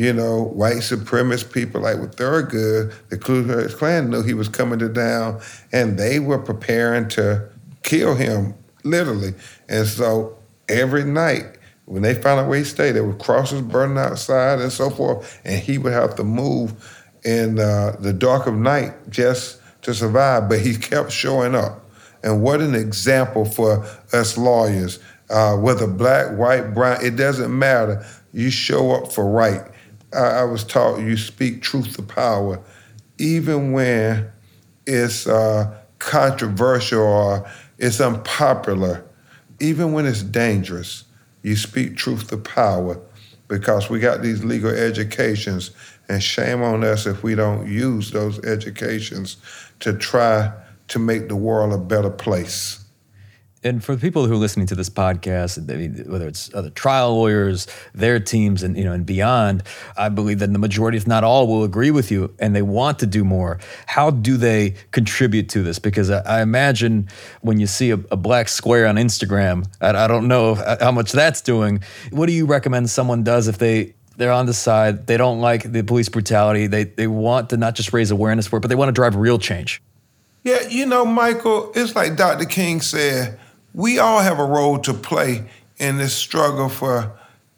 you 0.00 0.14
know, 0.14 0.44
white 0.44 0.76
supremacist 0.76 1.52
people 1.52 1.82
like 1.82 1.98
with 2.00 2.16
Thurgood, 2.16 2.90
the 3.10 3.18
Ku 3.18 3.44
Klux 3.44 3.74
Klan 3.74 4.08
knew 4.08 4.22
he 4.22 4.32
was 4.32 4.48
coming 4.48 4.78
to 4.78 4.88
town, 4.88 5.42
and 5.72 5.98
they 5.98 6.18
were 6.18 6.38
preparing 6.38 7.06
to 7.10 7.46
kill 7.82 8.14
him, 8.14 8.54
literally. 8.82 9.34
And 9.68 9.86
so 9.86 10.38
every 10.70 11.04
night, 11.04 11.58
when 11.84 12.00
they 12.00 12.14
found 12.14 12.40
out 12.40 12.48
where 12.48 12.56
he 12.56 12.64
stayed, 12.64 12.92
there 12.92 13.04
were 13.04 13.12
crosses 13.12 13.60
burning 13.60 13.98
outside 13.98 14.60
and 14.60 14.72
so 14.72 14.88
forth, 14.88 15.38
and 15.44 15.60
he 15.60 15.76
would 15.76 15.92
have 15.92 16.14
to 16.14 16.24
move 16.24 16.72
in 17.22 17.58
uh, 17.58 17.94
the 18.00 18.14
dark 18.14 18.46
of 18.46 18.54
night 18.54 18.94
just 19.10 19.60
to 19.82 19.92
survive. 19.92 20.48
But 20.48 20.60
he 20.60 20.76
kept 20.76 21.12
showing 21.12 21.54
up. 21.54 21.84
And 22.22 22.40
what 22.40 22.62
an 22.62 22.74
example 22.74 23.44
for 23.44 23.84
us 24.14 24.38
lawyers, 24.38 24.98
uh, 25.28 25.56
whether 25.56 25.86
black, 25.86 26.38
white, 26.38 26.72
brown, 26.72 27.04
it 27.04 27.16
doesn't 27.16 27.56
matter. 27.56 28.02
You 28.32 28.50
show 28.50 28.92
up 28.92 29.12
for 29.12 29.28
right. 29.28 29.60
I, 30.14 30.18
I 30.18 30.44
was 30.44 30.64
taught 30.64 31.00
you 31.00 31.16
speak 31.16 31.62
truth 31.62 31.96
to 31.96 32.02
power, 32.02 32.60
even 33.18 33.72
when 33.72 34.30
it's 34.86 35.26
uh, 35.26 35.78
controversial 35.98 37.02
or 37.02 37.50
it's 37.78 38.00
unpopular, 38.00 39.04
even 39.60 39.92
when 39.92 40.06
it's 40.06 40.22
dangerous. 40.22 41.04
You 41.42 41.56
speak 41.56 41.96
truth 41.96 42.28
to 42.28 42.36
power 42.36 43.00
because 43.48 43.90
we 43.90 43.98
got 43.98 44.22
these 44.22 44.44
legal 44.44 44.70
educations, 44.70 45.72
and 46.08 46.22
shame 46.22 46.62
on 46.62 46.84
us 46.84 47.06
if 47.06 47.22
we 47.22 47.34
don't 47.34 47.68
use 47.68 48.10
those 48.10 48.44
educations 48.44 49.36
to 49.80 49.92
try 49.92 50.52
to 50.88 50.98
make 50.98 51.28
the 51.28 51.36
world 51.36 51.72
a 51.72 51.78
better 51.78 52.10
place 52.10 52.79
and 53.62 53.84
for 53.84 53.94
the 53.94 54.00
people 54.00 54.26
who 54.26 54.32
are 54.32 54.36
listening 54.36 54.66
to 54.68 54.74
this 54.74 54.88
podcast, 54.88 55.58
whether 56.08 56.26
it's 56.26 56.52
other 56.54 56.70
trial 56.70 57.14
lawyers, 57.14 57.66
their 57.92 58.18
teams, 58.18 58.62
and 58.62 58.76
you 58.76 58.84
know, 58.84 58.92
and 58.92 59.04
beyond, 59.04 59.62
I 59.98 60.08
believe 60.08 60.38
that 60.38 60.50
the 60.52 60.58
majority, 60.58 60.96
if 60.96 61.06
not 61.06 61.24
all, 61.24 61.46
will 61.46 61.64
agree 61.64 61.90
with 61.90 62.10
you, 62.10 62.34
and 62.38 62.56
they 62.56 62.62
want 62.62 62.98
to 63.00 63.06
do 63.06 63.22
more. 63.22 63.58
How 63.86 64.10
do 64.10 64.38
they 64.38 64.76
contribute 64.92 65.50
to 65.50 65.62
this? 65.62 65.78
Because 65.78 66.10
I, 66.10 66.20
I 66.20 66.42
imagine 66.42 67.08
when 67.42 67.60
you 67.60 67.66
see 67.66 67.90
a, 67.90 67.98
a, 68.10 68.16
black 68.16 68.48
square 68.48 68.86
on 68.86 68.96
Instagram, 68.96 69.66
I, 69.80 69.90
I 69.90 70.06
don't 70.06 70.26
know 70.26 70.52
uh, 70.52 70.82
how 70.82 70.92
much 70.92 71.12
that's 71.12 71.42
doing. 71.42 71.82
What 72.10 72.26
do 72.26 72.32
you 72.32 72.46
recommend 72.46 72.88
someone 72.88 73.24
does 73.24 73.46
if 73.46 73.58
they 73.58 73.94
they're 74.16 74.32
on 74.32 74.44
the 74.44 74.52
side. 74.52 75.06
They 75.06 75.16
don't 75.16 75.40
like 75.40 75.72
the 75.72 75.82
police 75.82 76.10
brutality. 76.10 76.66
They 76.66 76.84
they 76.84 77.06
want 77.06 77.50
to 77.50 77.56
not 77.56 77.74
just 77.74 77.94
raise 77.94 78.10
awareness 78.10 78.46
for 78.46 78.58
it, 78.58 78.60
but 78.60 78.68
they 78.68 78.74
want 78.74 78.90
to 78.90 78.92
drive 78.92 79.16
real 79.16 79.38
change. 79.38 79.80
Yeah, 80.44 80.66
you 80.68 80.86
know, 80.86 81.04
Michael, 81.04 81.72
it's 81.74 81.94
like 81.94 82.16
Dr. 82.16 82.44
King 82.44 82.80
said, 82.80 83.38
we 83.74 83.98
all 83.98 84.20
have 84.20 84.38
a 84.38 84.44
role 84.44 84.78
to 84.80 84.94
play 84.94 85.44
in 85.78 85.98
this 85.98 86.14
struggle 86.14 86.68
for 86.68 87.12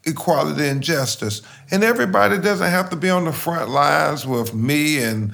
equality 0.05 0.67
and 0.67 0.81
justice. 0.81 1.41
And 1.71 1.83
everybody 1.83 2.37
doesn't 2.37 2.69
have 2.69 2.89
to 2.89 2.95
be 2.95 3.09
on 3.09 3.25
the 3.25 3.33
front 3.33 3.69
lines 3.69 4.27
with 4.27 4.53
me 4.53 5.01
and 5.01 5.33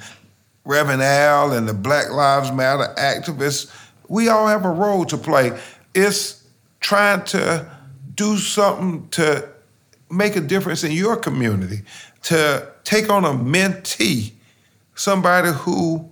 Reverend 0.66 1.02
Al 1.02 1.54
and 1.54 1.68
the 1.68 1.74
Black 1.74 2.12
Lives 2.12 2.52
Matter 2.52 2.94
activists. 2.98 3.74
We 4.08 4.30
all 4.30 4.48
have 4.48 4.66
a 4.66 4.72
role 4.72 5.06
to 5.06 5.18
play. 5.18 5.60
It's 5.96 6.44
trying 6.80 7.24
to 7.26 7.70
do 8.16 8.38
something 8.38 9.08
to 9.10 9.48
make 10.12 10.36
a 10.36 10.42
difference 10.42 10.84
in 10.84 10.92
your 10.92 11.16
community, 11.16 11.82
to 12.24 12.68
take 12.84 13.10
on 13.10 13.26
a 13.26 13.30
mentee, 13.30 14.32
somebody 14.96 15.52
who 15.52 16.12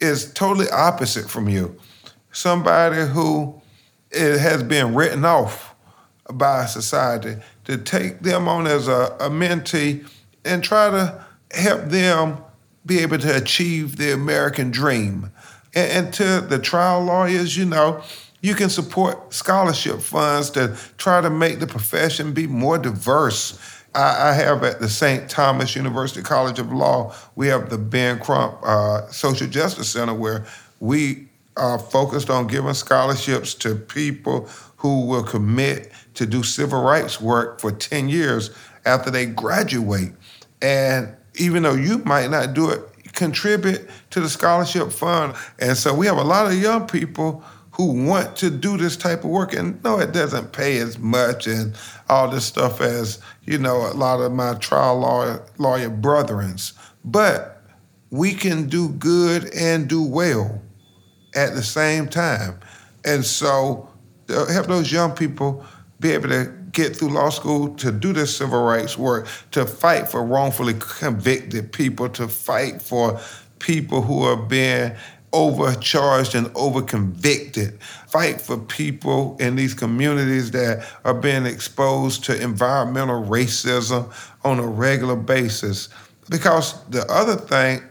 is 0.00 0.32
totally 0.32 0.68
opposite 0.70 1.28
from 1.28 1.48
you, 1.48 1.78
somebody 2.32 3.02
who 3.06 3.60
it 4.10 4.38
has 4.38 4.62
been 4.62 4.94
written 4.94 5.24
off 5.24 5.74
by 6.32 6.66
society, 6.66 7.36
to 7.64 7.76
take 7.76 8.20
them 8.20 8.48
on 8.48 8.66
as 8.66 8.88
a, 8.88 9.16
a 9.20 9.30
mentee 9.30 10.08
and 10.44 10.62
try 10.62 10.90
to 10.90 11.24
help 11.52 11.84
them 11.84 12.38
be 12.84 12.98
able 13.00 13.18
to 13.18 13.36
achieve 13.36 13.96
the 13.96 14.12
American 14.12 14.70
dream. 14.70 15.30
And, 15.74 16.06
and 16.06 16.14
to 16.14 16.40
the 16.40 16.58
trial 16.58 17.04
lawyers, 17.04 17.56
you 17.56 17.64
know, 17.64 18.02
you 18.40 18.54
can 18.54 18.68
support 18.68 19.32
scholarship 19.32 20.00
funds 20.00 20.50
to 20.50 20.76
try 20.98 21.20
to 21.20 21.30
make 21.30 21.58
the 21.58 21.66
profession 21.66 22.32
be 22.32 22.46
more 22.46 22.78
diverse. 22.78 23.58
I, 23.94 24.30
I 24.30 24.32
have 24.34 24.62
at 24.62 24.78
the 24.78 24.88
St. 24.88 25.28
Thomas 25.28 25.74
University 25.74 26.22
College 26.22 26.58
of 26.58 26.72
Law, 26.72 27.14
we 27.34 27.48
have 27.48 27.70
the 27.70 27.78
Ben 27.78 28.20
Crump 28.20 28.58
uh, 28.62 29.08
Social 29.10 29.48
Justice 29.48 29.88
Center 29.88 30.14
where 30.14 30.46
we 30.78 31.25
are 31.56 31.78
focused 31.78 32.30
on 32.30 32.46
giving 32.46 32.74
scholarships 32.74 33.54
to 33.54 33.74
people 33.74 34.48
who 34.76 35.06
will 35.06 35.22
commit 35.22 35.90
to 36.14 36.26
do 36.26 36.42
civil 36.42 36.82
rights 36.82 37.20
work 37.20 37.60
for 37.60 37.72
10 37.72 38.08
years 38.08 38.50
after 38.84 39.10
they 39.10 39.26
graduate. 39.26 40.12
And 40.62 41.14
even 41.34 41.62
though 41.62 41.74
you 41.74 41.98
might 41.98 42.30
not 42.30 42.54
do 42.54 42.70
it, 42.70 42.80
contribute 43.12 43.88
to 44.10 44.20
the 44.20 44.28
scholarship 44.28 44.92
fund. 44.92 45.34
And 45.58 45.76
so 45.76 45.94
we 45.94 46.06
have 46.06 46.18
a 46.18 46.24
lot 46.24 46.46
of 46.46 46.54
young 46.54 46.86
people 46.86 47.42
who 47.76 48.06
want 48.06 48.36
to 48.36 48.48
do 48.48 48.78
this 48.78 48.96
type 48.96 49.22
of 49.22 49.28
work 49.28 49.52
and 49.52 49.82
no 49.84 49.98
it 49.98 50.12
doesn't 50.12 50.50
pay 50.52 50.78
as 50.78 50.98
much 50.98 51.46
and 51.46 51.74
all 52.08 52.30
this 52.30 52.46
stuff 52.46 52.80
as 52.80 53.20
you 53.44 53.58
know 53.58 53.76
a 53.76 53.92
lot 53.92 54.18
of 54.18 54.32
my 54.32 54.54
trial 54.54 54.98
lawyer 54.98 55.42
lawyer 55.58 55.90
brethrens 55.90 56.72
but 57.04 57.62
we 58.08 58.32
can 58.32 58.66
do 58.66 58.88
good 58.88 59.52
and 59.54 59.88
do 59.88 60.02
well 60.02 60.58
at 61.36 61.54
the 61.54 61.62
same 61.62 62.08
time 62.08 62.58
and 63.04 63.24
so 63.24 63.88
uh, 64.28 64.46
help 64.46 64.66
those 64.66 64.90
young 64.90 65.12
people 65.12 65.64
be 66.00 66.10
able 66.12 66.28
to 66.28 66.52
get 66.72 66.94
through 66.94 67.08
law 67.08 67.30
school 67.30 67.74
to 67.76 67.90
do 67.90 68.12
this 68.12 68.36
civil 68.36 68.62
rights 68.62 68.98
work 68.98 69.26
to 69.50 69.64
fight 69.64 70.08
for 70.08 70.22
wrongfully 70.22 70.74
convicted 70.78 71.72
people 71.72 72.08
to 72.08 72.28
fight 72.28 72.82
for 72.82 73.18
people 73.58 74.02
who 74.02 74.22
are 74.22 74.36
being 74.36 74.92
overcharged 75.32 76.34
and 76.34 76.46
overconvicted. 76.48 77.80
Fight 78.08 78.40
for 78.40 78.58
people 78.58 79.36
in 79.38 79.56
these 79.56 79.74
communities 79.74 80.50
that 80.52 80.86
are 81.04 81.14
being 81.14 81.46
exposed 81.46 82.24
to 82.24 82.42
environmental 82.42 83.22
racism 83.24 84.12
on 84.44 84.58
a 84.58 84.66
regular 84.66 85.16
basis. 85.16 85.88
Because 86.30 86.82
the 86.86 87.04
other 87.10 87.36
thing, 87.36 87.82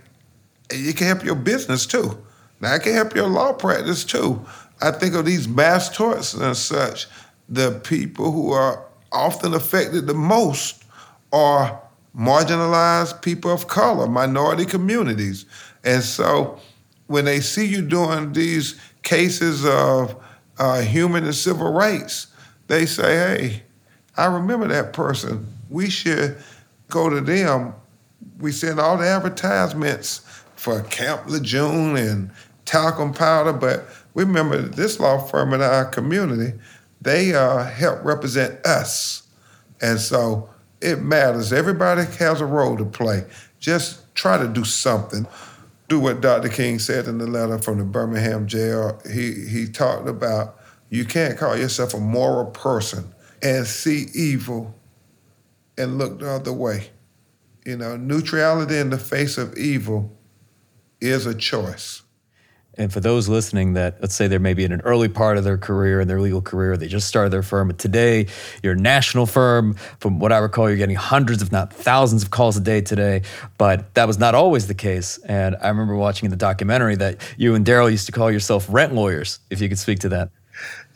you 0.73 0.93
can 0.93 1.07
help 1.07 1.23
your 1.23 1.35
business 1.35 1.85
too. 1.85 2.17
Now, 2.59 2.73
I 2.73 2.79
can 2.79 2.93
help 2.93 3.15
your 3.15 3.27
law 3.27 3.53
practice 3.53 4.03
too. 4.03 4.45
I 4.81 4.91
think 4.91 5.15
of 5.15 5.25
these 5.25 5.47
mass 5.47 5.89
torts 5.95 6.33
and 6.33 6.55
such. 6.55 7.07
The 7.47 7.79
people 7.83 8.31
who 8.31 8.51
are 8.51 8.85
often 9.11 9.53
affected 9.53 10.07
the 10.07 10.13
most 10.13 10.83
are 11.31 11.81
marginalized 12.17 13.21
people 13.21 13.51
of 13.51 13.67
color, 13.67 14.07
minority 14.07 14.65
communities. 14.65 15.45
And 15.83 16.03
so 16.03 16.59
when 17.07 17.25
they 17.25 17.39
see 17.39 17.65
you 17.65 17.81
doing 17.81 18.33
these 18.33 18.79
cases 19.03 19.65
of 19.65 20.15
uh, 20.57 20.81
human 20.81 21.25
and 21.25 21.35
civil 21.35 21.71
rights, 21.71 22.27
they 22.67 22.85
say, 22.85 23.03
hey, 23.03 23.63
I 24.17 24.25
remember 24.25 24.67
that 24.67 24.93
person. 24.93 25.45
We 25.69 25.89
should 25.89 26.37
go 26.89 27.09
to 27.09 27.21
them. 27.21 27.75
We 28.39 28.51
send 28.51 28.79
all 28.79 28.97
the 28.97 29.07
advertisements 29.07 30.21
for 30.55 30.81
Camp 30.83 31.27
Lejeune 31.27 31.97
and 31.97 32.31
talcum 32.65 33.13
powder, 33.13 33.53
but 33.53 33.85
we 34.13 34.23
remember 34.23 34.61
this 34.61 34.99
law 34.99 35.19
firm 35.19 35.53
in 35.53 35.61
our 35.61 35.85
community, 35.85 36.57
they 37.01 37.33
uh, 37.33 37.63
help 37.63 38.03
represent 38.03 38.65
us. 38.65 39.27
And 39.81 39.99
so 39.99 40.49
it 40.81 41.01
matters. 41.01 41.53
Everybody 41.53 42.05
has 42.17 42.41
a 42.41 42.45
role 42.45 42.77
to 42.77 42.85
play. 42.85 43.25
Just 43.59 44.13
try 44.15 44.37
to 44.37 44.47
do 44.47 44.63
something 44.63 45.27
do 45.87 45.99
what 45.99 46.21
Dr. 46.21 46.49
King 46.49 46.79
said 46.79 47.07
in 47.07 47.17
the 47.17 47.27
letter 47.27 47.59
from 47.59 47.77
the 47.77 47.83
Birmingham 47.83 48.47
jail. 48.47 48.99
He 49.11 49.45
he 49.47 49.67
talked 49.67 50.07
about 50.07 50.59
you 50.89 51.05
can't 51.05 51.37
call 51.37 51.57
yourself 51.57 51.93
a 51.93 51.99
moral 51.99 52.45
person 52.51 53.13
and 53.41 53.65
see 53.65 54.07
evil 54.13 54.73
and 55.77 55.97
look 55.97 56.19
the 56.19 56.29
other 56.29 56.53
way. 56.53 56.89
You 57.65 57.77
know, 57.77 57.97
neutrality 57.97 58.77
in 58.77 58.89
the 58.89 58.97
face 58.97 59.37
of 59.37 59.57
evil 59.57 60.15
is 61.01 61.25
a 61.25 61.35
choice. 61.35 62.03
And 62.77 62.91
for 62.91 62.99
those 62.99 63.29
listening 63.29 63.73
that, 63.73 64.01
let's 64.01 64.13
say 64.13 64.27
they're 64.27 64.39
maybe 64.39 64.65
in 64.65 64.71
an 64.71 64.81
early 64.81 65.07
part 65.07 65.37
of 65.37 65.43
their 65.43 65.57
career, 65.57 66.01
in 66.01 66.07
their 66.07 66.19
legal 66.19 66.41
career, 66.41 66.75
they 66.75 66.87
just 66.87 67.07
started 67.07 67.29
their 67.31 67.43
firm. 67.43 67.67
But 67.67 67.79
today, 67.79 68.27
you're 68.61 68.73
a 68.73 68.77
national 68.77 69.25
firm. 69.25 69.75
From 69.99 70.19
what 70.19 70.31
I 70.31 70.39
recall, 70.39 70.67
you're 70.67 70.77
getting 70.77 70.95
hundreds, 70.95 71.41
if 71.41 71.51
not 71.51 71.71
thousands, 71.71 72.23
of 72.23 72.31
calls 72.31 72.57
a 72.57 72.59
day 72.59 72.81
today. 72.81 73.21
But 73.57 73.93
that 73.93 74.07
was 74.07 74.19
not 74.19 74.35
always 74.35 74.67
the 74.67 74.73
case. 74.73 75.17
And 75.19 75.55
I 75.61 75.69
remember 75.69 75.95
watching 75.95 76.25
in 76.25 76.31
the 76.31 76.37
documentary 76.37 76.95
that 76.97 77.17
you 77.37 77.55
and 77.55 77.65
Daryl 77.65 77.89
used 77.89 78.07
to 78.07 78.11
call 78.11 78.29
yourself 78.29 78.67
rent 78.69 78.93
lawyers, 78.93 79.39
if 79.49 79.61
you 79.61 79.69
could 79.69 79.79
speak 79.79 79.99
to 79.99 80.09
that. 80.09 80.29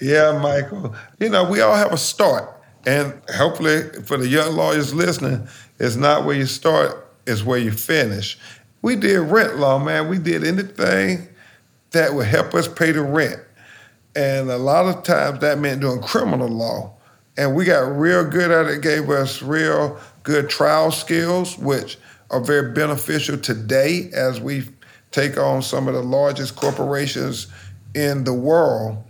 Yeah, 0.01 0.37
Michael. 0.37 0.95
You 1.19 1.29
know, 1.29 1.49
we 1.49 1.61
all 1.61 1.75
have 1.75 1.93
a 1.93 1.97
start. 1.97 2.55
And 2.85 3.13
hopefully, 3.35 3.83
for 4.03 4.17
the 4.17 4.27
young 4.27 4.55
lawyers 4.55 4.93
listening, 4.93 5.47
it's 5.79 5.95
not 5.95 6.25
where 6.25 6.35
you 6.35 6.45
start, 6.45 7.09
it's 7.25 7.43
where 7.43 7.57
you 7.59 7.71
finish. 7.71 8.37
We 8.81 8.95
did 8.95 9.19
rent 9.19 9.57
law, 9.57 9.79
man. 9.79 10.09
We 10.09 10.17
did 10.19 10.45
anything 10.45 11.28
that 11.91 12.13
would 12.13 12.27
help 12.27 12.53
us 12.53 12.67
pay 12.67 12.91
the 12.91 13.01
rent. 13.01 13.39
And 14.15 14.49
a 14.49 14.57
lot 14.57 14.85
of 14.85 15.03
times 15.03 15.39
that 15.39 15.59
meant 15.59 15.81
doing 15.81 16.01
criminal 16.01 16.47
law. 16.47 16.93
And 17.37 17.55
we 17.55 17.65
got 17.65 17.95
real 17.95 18.25
good 18.25 18.51
at 18.51 18.65
it, 18.67 18.81
gave 18.81 19.09
us 19.09 19.41
real 19.41 19.99
good 20.23 20.49
trial 20.49 20.91
skills, 20.91 21.57
which 21.57 21.97
are 22.31 22.41
very 22.41 22.73
beneficial 22.73 23.37
today 23.37 24.09
as 24.13 24.41
we 24.41 24.63
take 25.11 25.37
on 25.37 25.61
some 25.61 25.87
of 25.87 25.93
the 25.93 26.01
largest 26.01 26.55
corporations 26.55 27.47
in 27.95 28.23
the 28.23 28.33
world. 28.33 29.03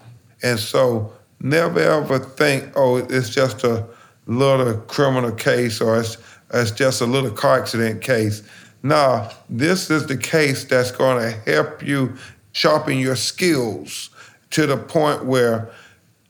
And 0.44 0.60
so 0.60 1.12
never 1.40 1.80
ever 1.80 2.20
think, 2.20 2.72
oh, 2.76 2.98
it's 2.98 3.30
just 3.30 3.64
a 3.64 3.86
little 4.26 4.78
criminal 4.82 5.32
case 5.32 5.82
or 5.82 6.00
it's, 6.00 6.18
it's 6.54 6.72
just 6.72 7.02
a 7.02 7.06
little 7.06 7.32
car 7.32 7.60
accident 7.60 8.02
case. 8.02 8.44
No, 8.84 9.30
this 9.50 9.90
is 9.90 10.06
the 10.08 10.18
case 10.18 10.64
that's 10.64 10.92
going 10.92 11.20
to 11.20 11.38
help 11.52 11.86
you 11.86 12.16
sharpen 12.52 12.98
your 12.98 13.16
skills 13.16 14.10
to 14.52 14.66
the 14.66 14.78
point 14.78 15.26
where 15.26 15.72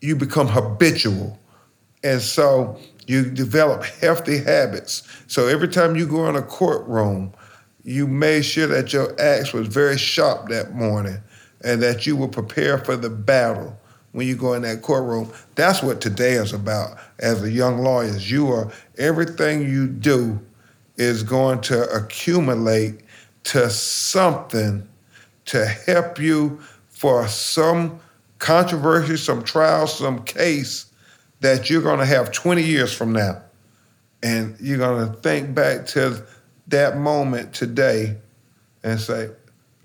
you 0.01 0.15
become 0.15 0.47
habitual. 0.47 1.39
And 2.03 2.21
so 2.21 2.77
you 3.07 3.29
develop 3.29 3.83
healthy 3.83 4.37
habits. 4.37 5.03
So 5.27 5.47
every 5.47 5.67
time 5.67 5.95
you 5.95 6.07
go 6.07 6.27
in 6.29 6.35
a 6.35 6.41
courtroom, 6.41 7.33
you 7.83 8.07
made 8.07 8.43
sure 8.43 8.67
that 8.67 8.93
your 8.93 9.19
axe 9.19 9.53
was 9.53 9.67
very 9.67 9.97
sharp 9.97 10.49
that 10.49 10.75
morning 10.75 11.17
and 11.63 11.81
that 11.81 12.05
you 12.05 12.15
were 12.15 12.27
prepared 12.27 12.85
for 12.85 12.95
the 12.95 13.09
battle 13.09 13.77
when 14.11 14.27
you 14.27 14.35
go 14.35 14.53
in 14.53 14.61
that 14.63 14.81
courtroom. 14.81 15.31
That's 15.55 15.81
what 15.81 16.01
today 16.01 16.33
is 16.33 16.53
about 16.53 16.97
as 17.19 17.43
a 17.43 17.51
young 17.51 17.79
lawyer. 17.79 18.15
You 18.17 18.51
are 18.51 18.71
everything 18.97 19.61
you 19.61 19.87
do 19.87 20.39
is 20.97 21.23
going 21.23 21.61
to 21.61 21.89
accumulate 21.89 23.01
to 23.45 23.69
something 23.69 24.87
to 25.49 25.65
help 25.65 26.19
you 26.19 26.59
for 26.89 27.27
some 27.27 27.99
controversy, 28.37 29.17
some 29.17 29.43
trial, 29.43 29.87
some 29.87 30.23
case 30.23 30.85
that 31.41 31.69
you're 31.69 31.81
going 31.81 31.99
to 31.99 32.05
have 32.05 32.31
20 32.31 32.61
years 32.61 32.93
from 32.93 33.11
now. 33.13 33.41
And 34.21 34.55
you're 34.59 34.77
going 34.77 35.09
to 35.09 35.13
think 35.21 35.55
back 35.55 35.87
to 35.87 36.23
that 36.67 36.97
moment 36.97 37.53
today 37.53 38.17
and 38.83 38.99
say, 38.99 39.29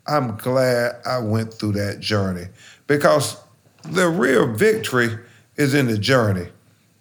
I'm 0.07 0.37
glad 0.37 0.97
I 1.07 1.19
went 1.19 1.55
through 1.55 1.73
that 1.73 2.01
journey. 2.01 2.47
Because 2.87 3.41
the 3.85 4.09
real 4.09 4.53
victory 4.53 5.19
is 5.57 5.73
in 5.73 5.87
the 5.87 5.97
journey. 5.97 6.49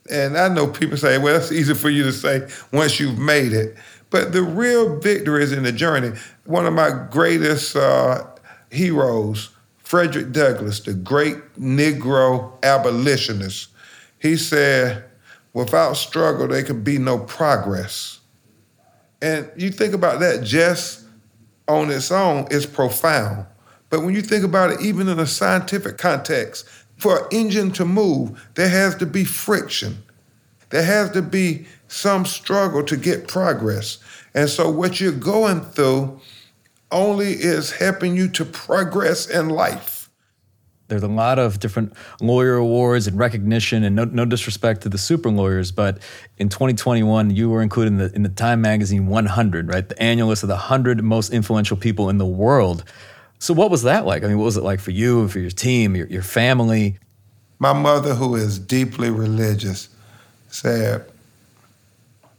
And 0.09 0.37
I 0.37 0.47
know 0.47 0.67
people 0.67 0.97
say, 0.97 1.17
well, 1.17 1.35
it's 1.35 1.51
easy 1.51 1.73
for 1.73 1.89
you 1.89 2.03
to 2.03 2.13
say 2.13 2.47
once 2.71 2.99
you've 2.99 3.19
made 3.19 3.51
it. 3.51 3.75
But 4.09 4.31
the 4.31 4.43
real 4.43 4.99
victory 4.99 5.43
is 5.43 5.51
in 5.51 5.63
the 5.63 5.71
journey. 5.71 6.11
One 6.45 6.65
of 6.65 6.73
my 6.73 7.07
greatest 7.09 7.75
uh, 7.75 8.25
heroes, 8.73 9.49
Frederick 9.77 10.31
Douglass, 10.31 10.79
the 10.79 10.93
great 10.93 11.37
Negro 11.59 12.53
abolitionist, 12.63 13.69
he 14.19 14.37
said, 14.37 15.03
without 15.53 15.93
struggle, 15.93 16.47
there 16.47 16.63
can 16.63 16.83
be 16.83 16.97
no 16.97 17.19
progress. 17.19 18.19
And 19.21 19.49
you 19.55 19.71
think 19.71 19.93
about 19.93 20.19
that 20.19 20.43
just 20.43 21.05
on 21.67 21.91
its 21.91 22.11
own, 22.11 22.47
it's 22.51 22.65
profound. 22.65 23.45
But 23.89 24.01
when 24.01 24.15
you 24.15 24.21
think 24.21 24.43
about 24.43 24.71
it, 24.71 24.81
even 24.81 25.07
in 25.07 25.19
a 25.19 25.27
scientific 25.27 25.97
context, 25.97 26.67
for 26.97 27.19
an 27.19 27.25
engine 27.31 27.71
to 27.73 27.85
move, 27.85 28.49
there 28.55 28.69
has 28.69 28.95
to 28.95 29.05
be 29.05 29.23
friction. 29.23 30.03
There 30.69 30.83
has 30.83 31.11
to 31.11 31.21
be 31.21 31.67
some 31.87 32.25
struggle 32.25 32.83
to 32.83 32.97
get 32.97 33.27
progress. 33.27 33.99
And 34.33 34.49
so, 34.49 34.69
what 34.69 34.99
you're 34.99 35.11
going 35.11 35.61
through 35.61 36.19
only 36.93 37.33
is 37.33 37.71
helping 37.71 38.15
you 38.15 38.29
to 38.29 38.45
progress 38.45 39.27
in 39.27 39.49
life. 39.49 40.09
There's 40.87 41.03
a 41.03 41.07
lot 41.07 41.39
of 41.39 41.59
different 41.59 41.93
lawyer 42.21 42.55
awards 42.55 43.07
and 43.07 43.17
recognition, 43.17 43.83
and 43.83 43.95
no, 43.95 44.05
no 44.05 44.25
disrespect 44.25 44.81
to 44.81 44.89
the 44.89 44.97
super 44.97 45.29
lawyers, 45.29 45.71
but 45.71 45.99
in 46.37 46.49
2021, 46.49 47.31
you 47.31 47.49
were 47.49 47.61
included 47.61 47.93
in 47.93 47.97
the, 47.97 48.13
in 48.13 48.23
the 48.23 48.29
Time 48.29 48.61
Magazine 48.61 49.07
100, 49.07 49.69
right? 49.69 49.87
The 49.89 50.01
annual 50.01 50.27
list 50.27 50.43
of 50.43 50.49
the 50.49 50.55
100 50.55 51.03
most 51.03 51.33
influential 51.33 51.77
people 51.77 52.09
in 52.09 52.17
the 52.17 52.25
world. 52.25 52.83
So, 53.39 53.53
what 53.53 53.71
was 53.71 53.83
that 53.83 54.05
like? 54.05 54.23
I 54.23 54.27
mean, 54.27 54.37
what 54.37 54.45
was 54.45 54.57
it 54.57 54.63
like 54.63 54.79
for 54.79 54.91
you 54.91 55.21
and 55.21 55.31
for 55.31 55.39
your 55.39 55.49
team, 55.49 55.95
your, 55.95 56.07
your 56.07 56.21
family? 56.21 56.99
My 57.59 57.73
mother, 57.73 58.13
who 58.13 58.35
is 58.35 58.59
deeply 58.59 59.09
religious, 59.09 59.89
said, 60.49 61.05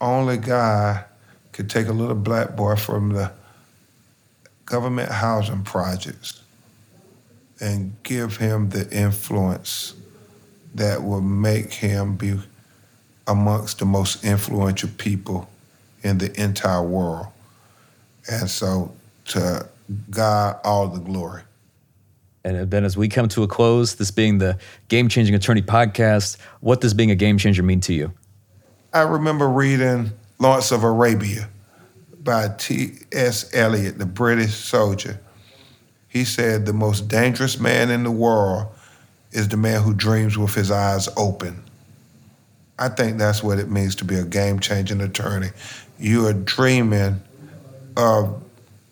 only 0.00 0.36
God 0.36 1.04
could 1.52 1.70
take 1.70 1.88
a 1.88 1.92
little 1.92 2.14
black 2.14 2.54
boy 2.54 2.76
from 2.76 3.14
the 3.14 3.32
government 4.66 5.10
housing 5.10 5.62
projects 5.62 6.42
and 7.60 7.94
give 8.02 8.36
him 8.36 8.70
the 8.70 8.88
influence 8.90 9.94
that 10.74 11.02
will 11.02 11.20
make 11.20 11.72
him 11.72 12.16
be 12.16 12.38
amongst 13.26 13.78
the 13.78 13.84
most 13.84 14.24
influential 14.24 14.90
people 14.98 15.48
in 16.02 16.18
the 16.18 16.40
entire 16.40 16.82
world. 16.82 17.26
And 18.30 18.50
so 18.50 18.94
to 19.26 19.68
God 20.10 20.58
all 20.64 20.88
the 20.88 21.00
glory. 21.00 21.42
And 22.44 22.56
uh, 22.58 22.64
then 22.66 22.84
as 22.84 22.96
we 22.96 23.08
come 23.08 23.28
to 23.28 23.42
a 23.42 23.48
close, 23.48 23.94
this 23.94 24.10
being 24.10 24.38
the 24.38 24.58
Game 24.88 25.08
Changing 25.08 25.34
Attorney 25.34 25.62
podcast, 25.62 26.36
what 26.60 26.80
does 26.80 26.92
being 26.92 27.10
a 27.10 27.14
game 27.14 27.38
changer 27.38 27.62
mean 27.62 27.80
to 27.80 27.94
you? 27.94 28.12
I 28.92 29.02
remember 29.02 29.48
reading 29.48 30.12
Lawrence 30.38 30.70
of 30.70 30.84
Arabia 30.84 31.48
by 32.24 32.48
T.S. 32.56 33.54
Eliot, 33.54 33.98
the 33.98 34.06
British 34.06 34.54
soldier. 34.54 35.20
He 36.08 36.24
said, 36.24 36.64
The 36.64 36.72
most 36.72 37.06
dangerous 37.08 37.60
man 37.60 37.90
in 37.90 38.02
the 38.02 38.10
world 38.10 38.68
is 39.30 39.48
the 39.48 39.56
man 39.56 39.82
who 39.82 39.92
dreams 39.92 40.38
with 40.38 40.54
his 40.54 40.70
eyes 40.70 41.08
open. 41.16 41.62
I 42.78 42.88
think 42.88 43.18
that's 43.18 43.42
what 43.42 43.58
it 43.58 43.70
means 43.70 43.94
to 43.96 44.04
be 44.04 44.16
a 44.16 44.24
game 44.24 44.58
changing 44.58 45.00
attorney. 45.00 45.50
You 45.98 46.26
are 46.26 46.32
dreaming 46.32 47.22
of 47.96 48.42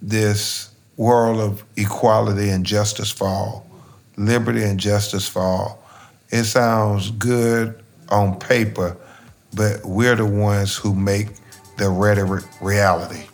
this 0.00 0.70
world 0.96 1.40
of 1.40 1.64
equality 1.76 2.50
and 2.50 2.66
justice 2.66 3.10
for 3.10 3.26
all, 3.26 3.66
liberty 4.16 4.62
and 4.62 4.78
justice 4.78 5.26
for 5.26 5.42
all. 5.42 5.82
It 6.30 6.44
sounds 6.44 7.10
good 7.12 7.82
on 8.08 8.38
paper, 8.38 8.96
but 9.54 9.84
we're 9.84 10.16
the 10.16 10.26
ones 10.26 10.76
who 10.76 10.94
make 10.94 11.28
the 11.76 11.88
rhetoric 11.88 12.44
reality. 12.60 13.26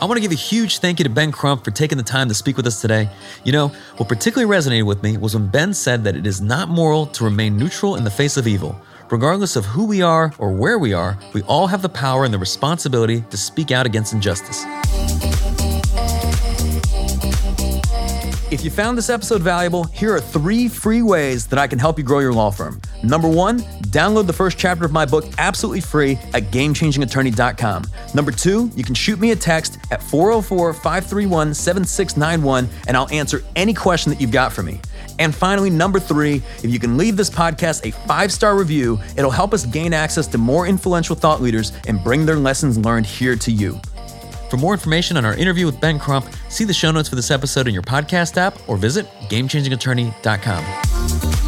I 0.00 0.04
want 0.04 0.16
to 0.16 0.20
give 0.20 0.30
a 0.30 0.36
huge 0.36 0.78
thank 0.78 1.00
you 1.00 1.04
to 1.04 1.10
Ben 1.10 1.32
Crump 1.32 1.64
for 1.64 1.72
taking 1.72 1.98
the 1.98 2.04
time 2.04 2.28
to 2.28 2.34
speak 2.34 2.56
with 2.56 2.66
us 2.68 2.80
today. 2.80 3.10
You 3.42 3.50
know, 3.50 3.68
what 3.96 4.08
particularly 4.08 4.48
resonated 4.48 4.86
with 4.86 5.02
me 5.02 5.16
was 5.16 5.34
when 5.34 5.48
Ben 5.48 5.74
said 5.74 6.04
that 6.04 6.14
it 6.14 6.24
is 6.24 6.40
not 6.40 6.68
moral 6.68 7.06
to 7.06 7.24
remain 7.24 7.56
neutral 7.56 7.96
in 7.96 8.04
the 8.04 8.10
face 8.10 8.36
of 8.36 8.46
evil. 8.46 8.80
Regardless 9.10 9.56
of 9.56 9.64
who 9.64 9.86
we 9.86 10.00
are 10.00 10.32
or 10.38 10.52
where 10.52 10.78
we 10.78 10.92
are, 10.92 11.18
we 11.32 11.42
all 11.42 11.66
have 11.66 11.82
the 11.82 11.88
power 11.88 12.24
and 12.24 12.32
the 12.32 12.38
responsibility 12.38 13.24
to 13.30 13.36
speak 13.36 13.72
out 13.72 13.86
against 13.86 14.12
injustice. 14.12 14.64
If 18.50 18.64
you 18.64 18.70
found 18.70 18.96
this 18.96 19.10
episode 19.10 19.42
valuable, 19.42 19.84
here 19.84 20.14
are 20.14 20.22
three 20.22 20.68
free 20.68 21.02
ways 21.02 21.46
that 21.48 21.58
I 21.58 21.66
can 21.66 21.78
help 21.78 21.98
you 21.98 22.04
grow 22.04 22.20
your 22.20 22.32
law 22.32 22.50
firm. 22.50 22.80
Number 23.02 23.28
one, 23.28 23.58
download 23.88 24.26
the 24.26 24.32
first 24.32 24.56
chapter 24.56 24.86
of 24.86 24.90
my 24.90 25.04
book 25.04 25.26
absolutely 25.36 25.82
free 25.82 26.12
at 26.32 26.44
gamechangingattorney.com. 26.44 27.84
Number 28.14 28.32
two, 28.32 28.70
you 28.74 28.84
can 28.84 28.94
shoot 28.94 29.20
me 29.20 29.32
a 29.32 29.36
text 29.36 29.76
at 29.90 30.02
404 30.02 30.72
531 30.72 31.52
7691 31.52 32.70
and 32.86 32.96
I'll 32.96 33.10
answer 33.12 33.44
any 33.54 33.74
question 33.74 34.10
that 34.12 34.18
you've 34.18 34.32
got 34.32 34.50
for 34.50 34.62
me. 34.62 34.80
And 35.18 35.34
finally, 35.34 35.68
number 35.68 36.00
three, 36.00 36.36
if 36.62 36.70
you 36.70 36.78
can 36.78 36.96
leave 36.96 37.18
this 37.18 37.28
podcast 37.28 37.86
a 37.86 37.90
five 38.06 38.32
star 38.32 38.56
review, 38.56 38.98
it'll 39.18 39.30
help 39.30 39.52
us 39.52 39.66
gain 39.66 39.92
access 39.92 40.26
to 40.28 40.38
more 40.38 40.66
influential 40.66 41.14
thought 41.14 41.42
leaders 41.42 41.72
and 41.86 42.02
bring 42.02 42.24
their 42.24 42.36
lessons 42.36 42.78
learned 42.78 43.04
here 43.04 43.36
to 43.36 43.52
you. 43.52 43.78
For 44.50 44.56
more 44.56 44.72
information 44.72 45.16
on 45.16 45.24
our 45.24 45.34
interview 45.34 45.66
with 45.66 45.80
Ben 45.80 45.98
Crump, 45.98 46.26
see 46.48 46.64
the 46.64 46.74
show 46.74 46.90
notes 46.90 47.08
for 47.08 47.16
this 47.16 47.30
episode 47.30 47.68
in 47.68 47.74
your 47.74 47.82
podcast 47.82 48.36
app 48.36 48.56
or 48.68 48.76
visit 48.76 49.06
gamechangingattorney.com. 49.28 51.47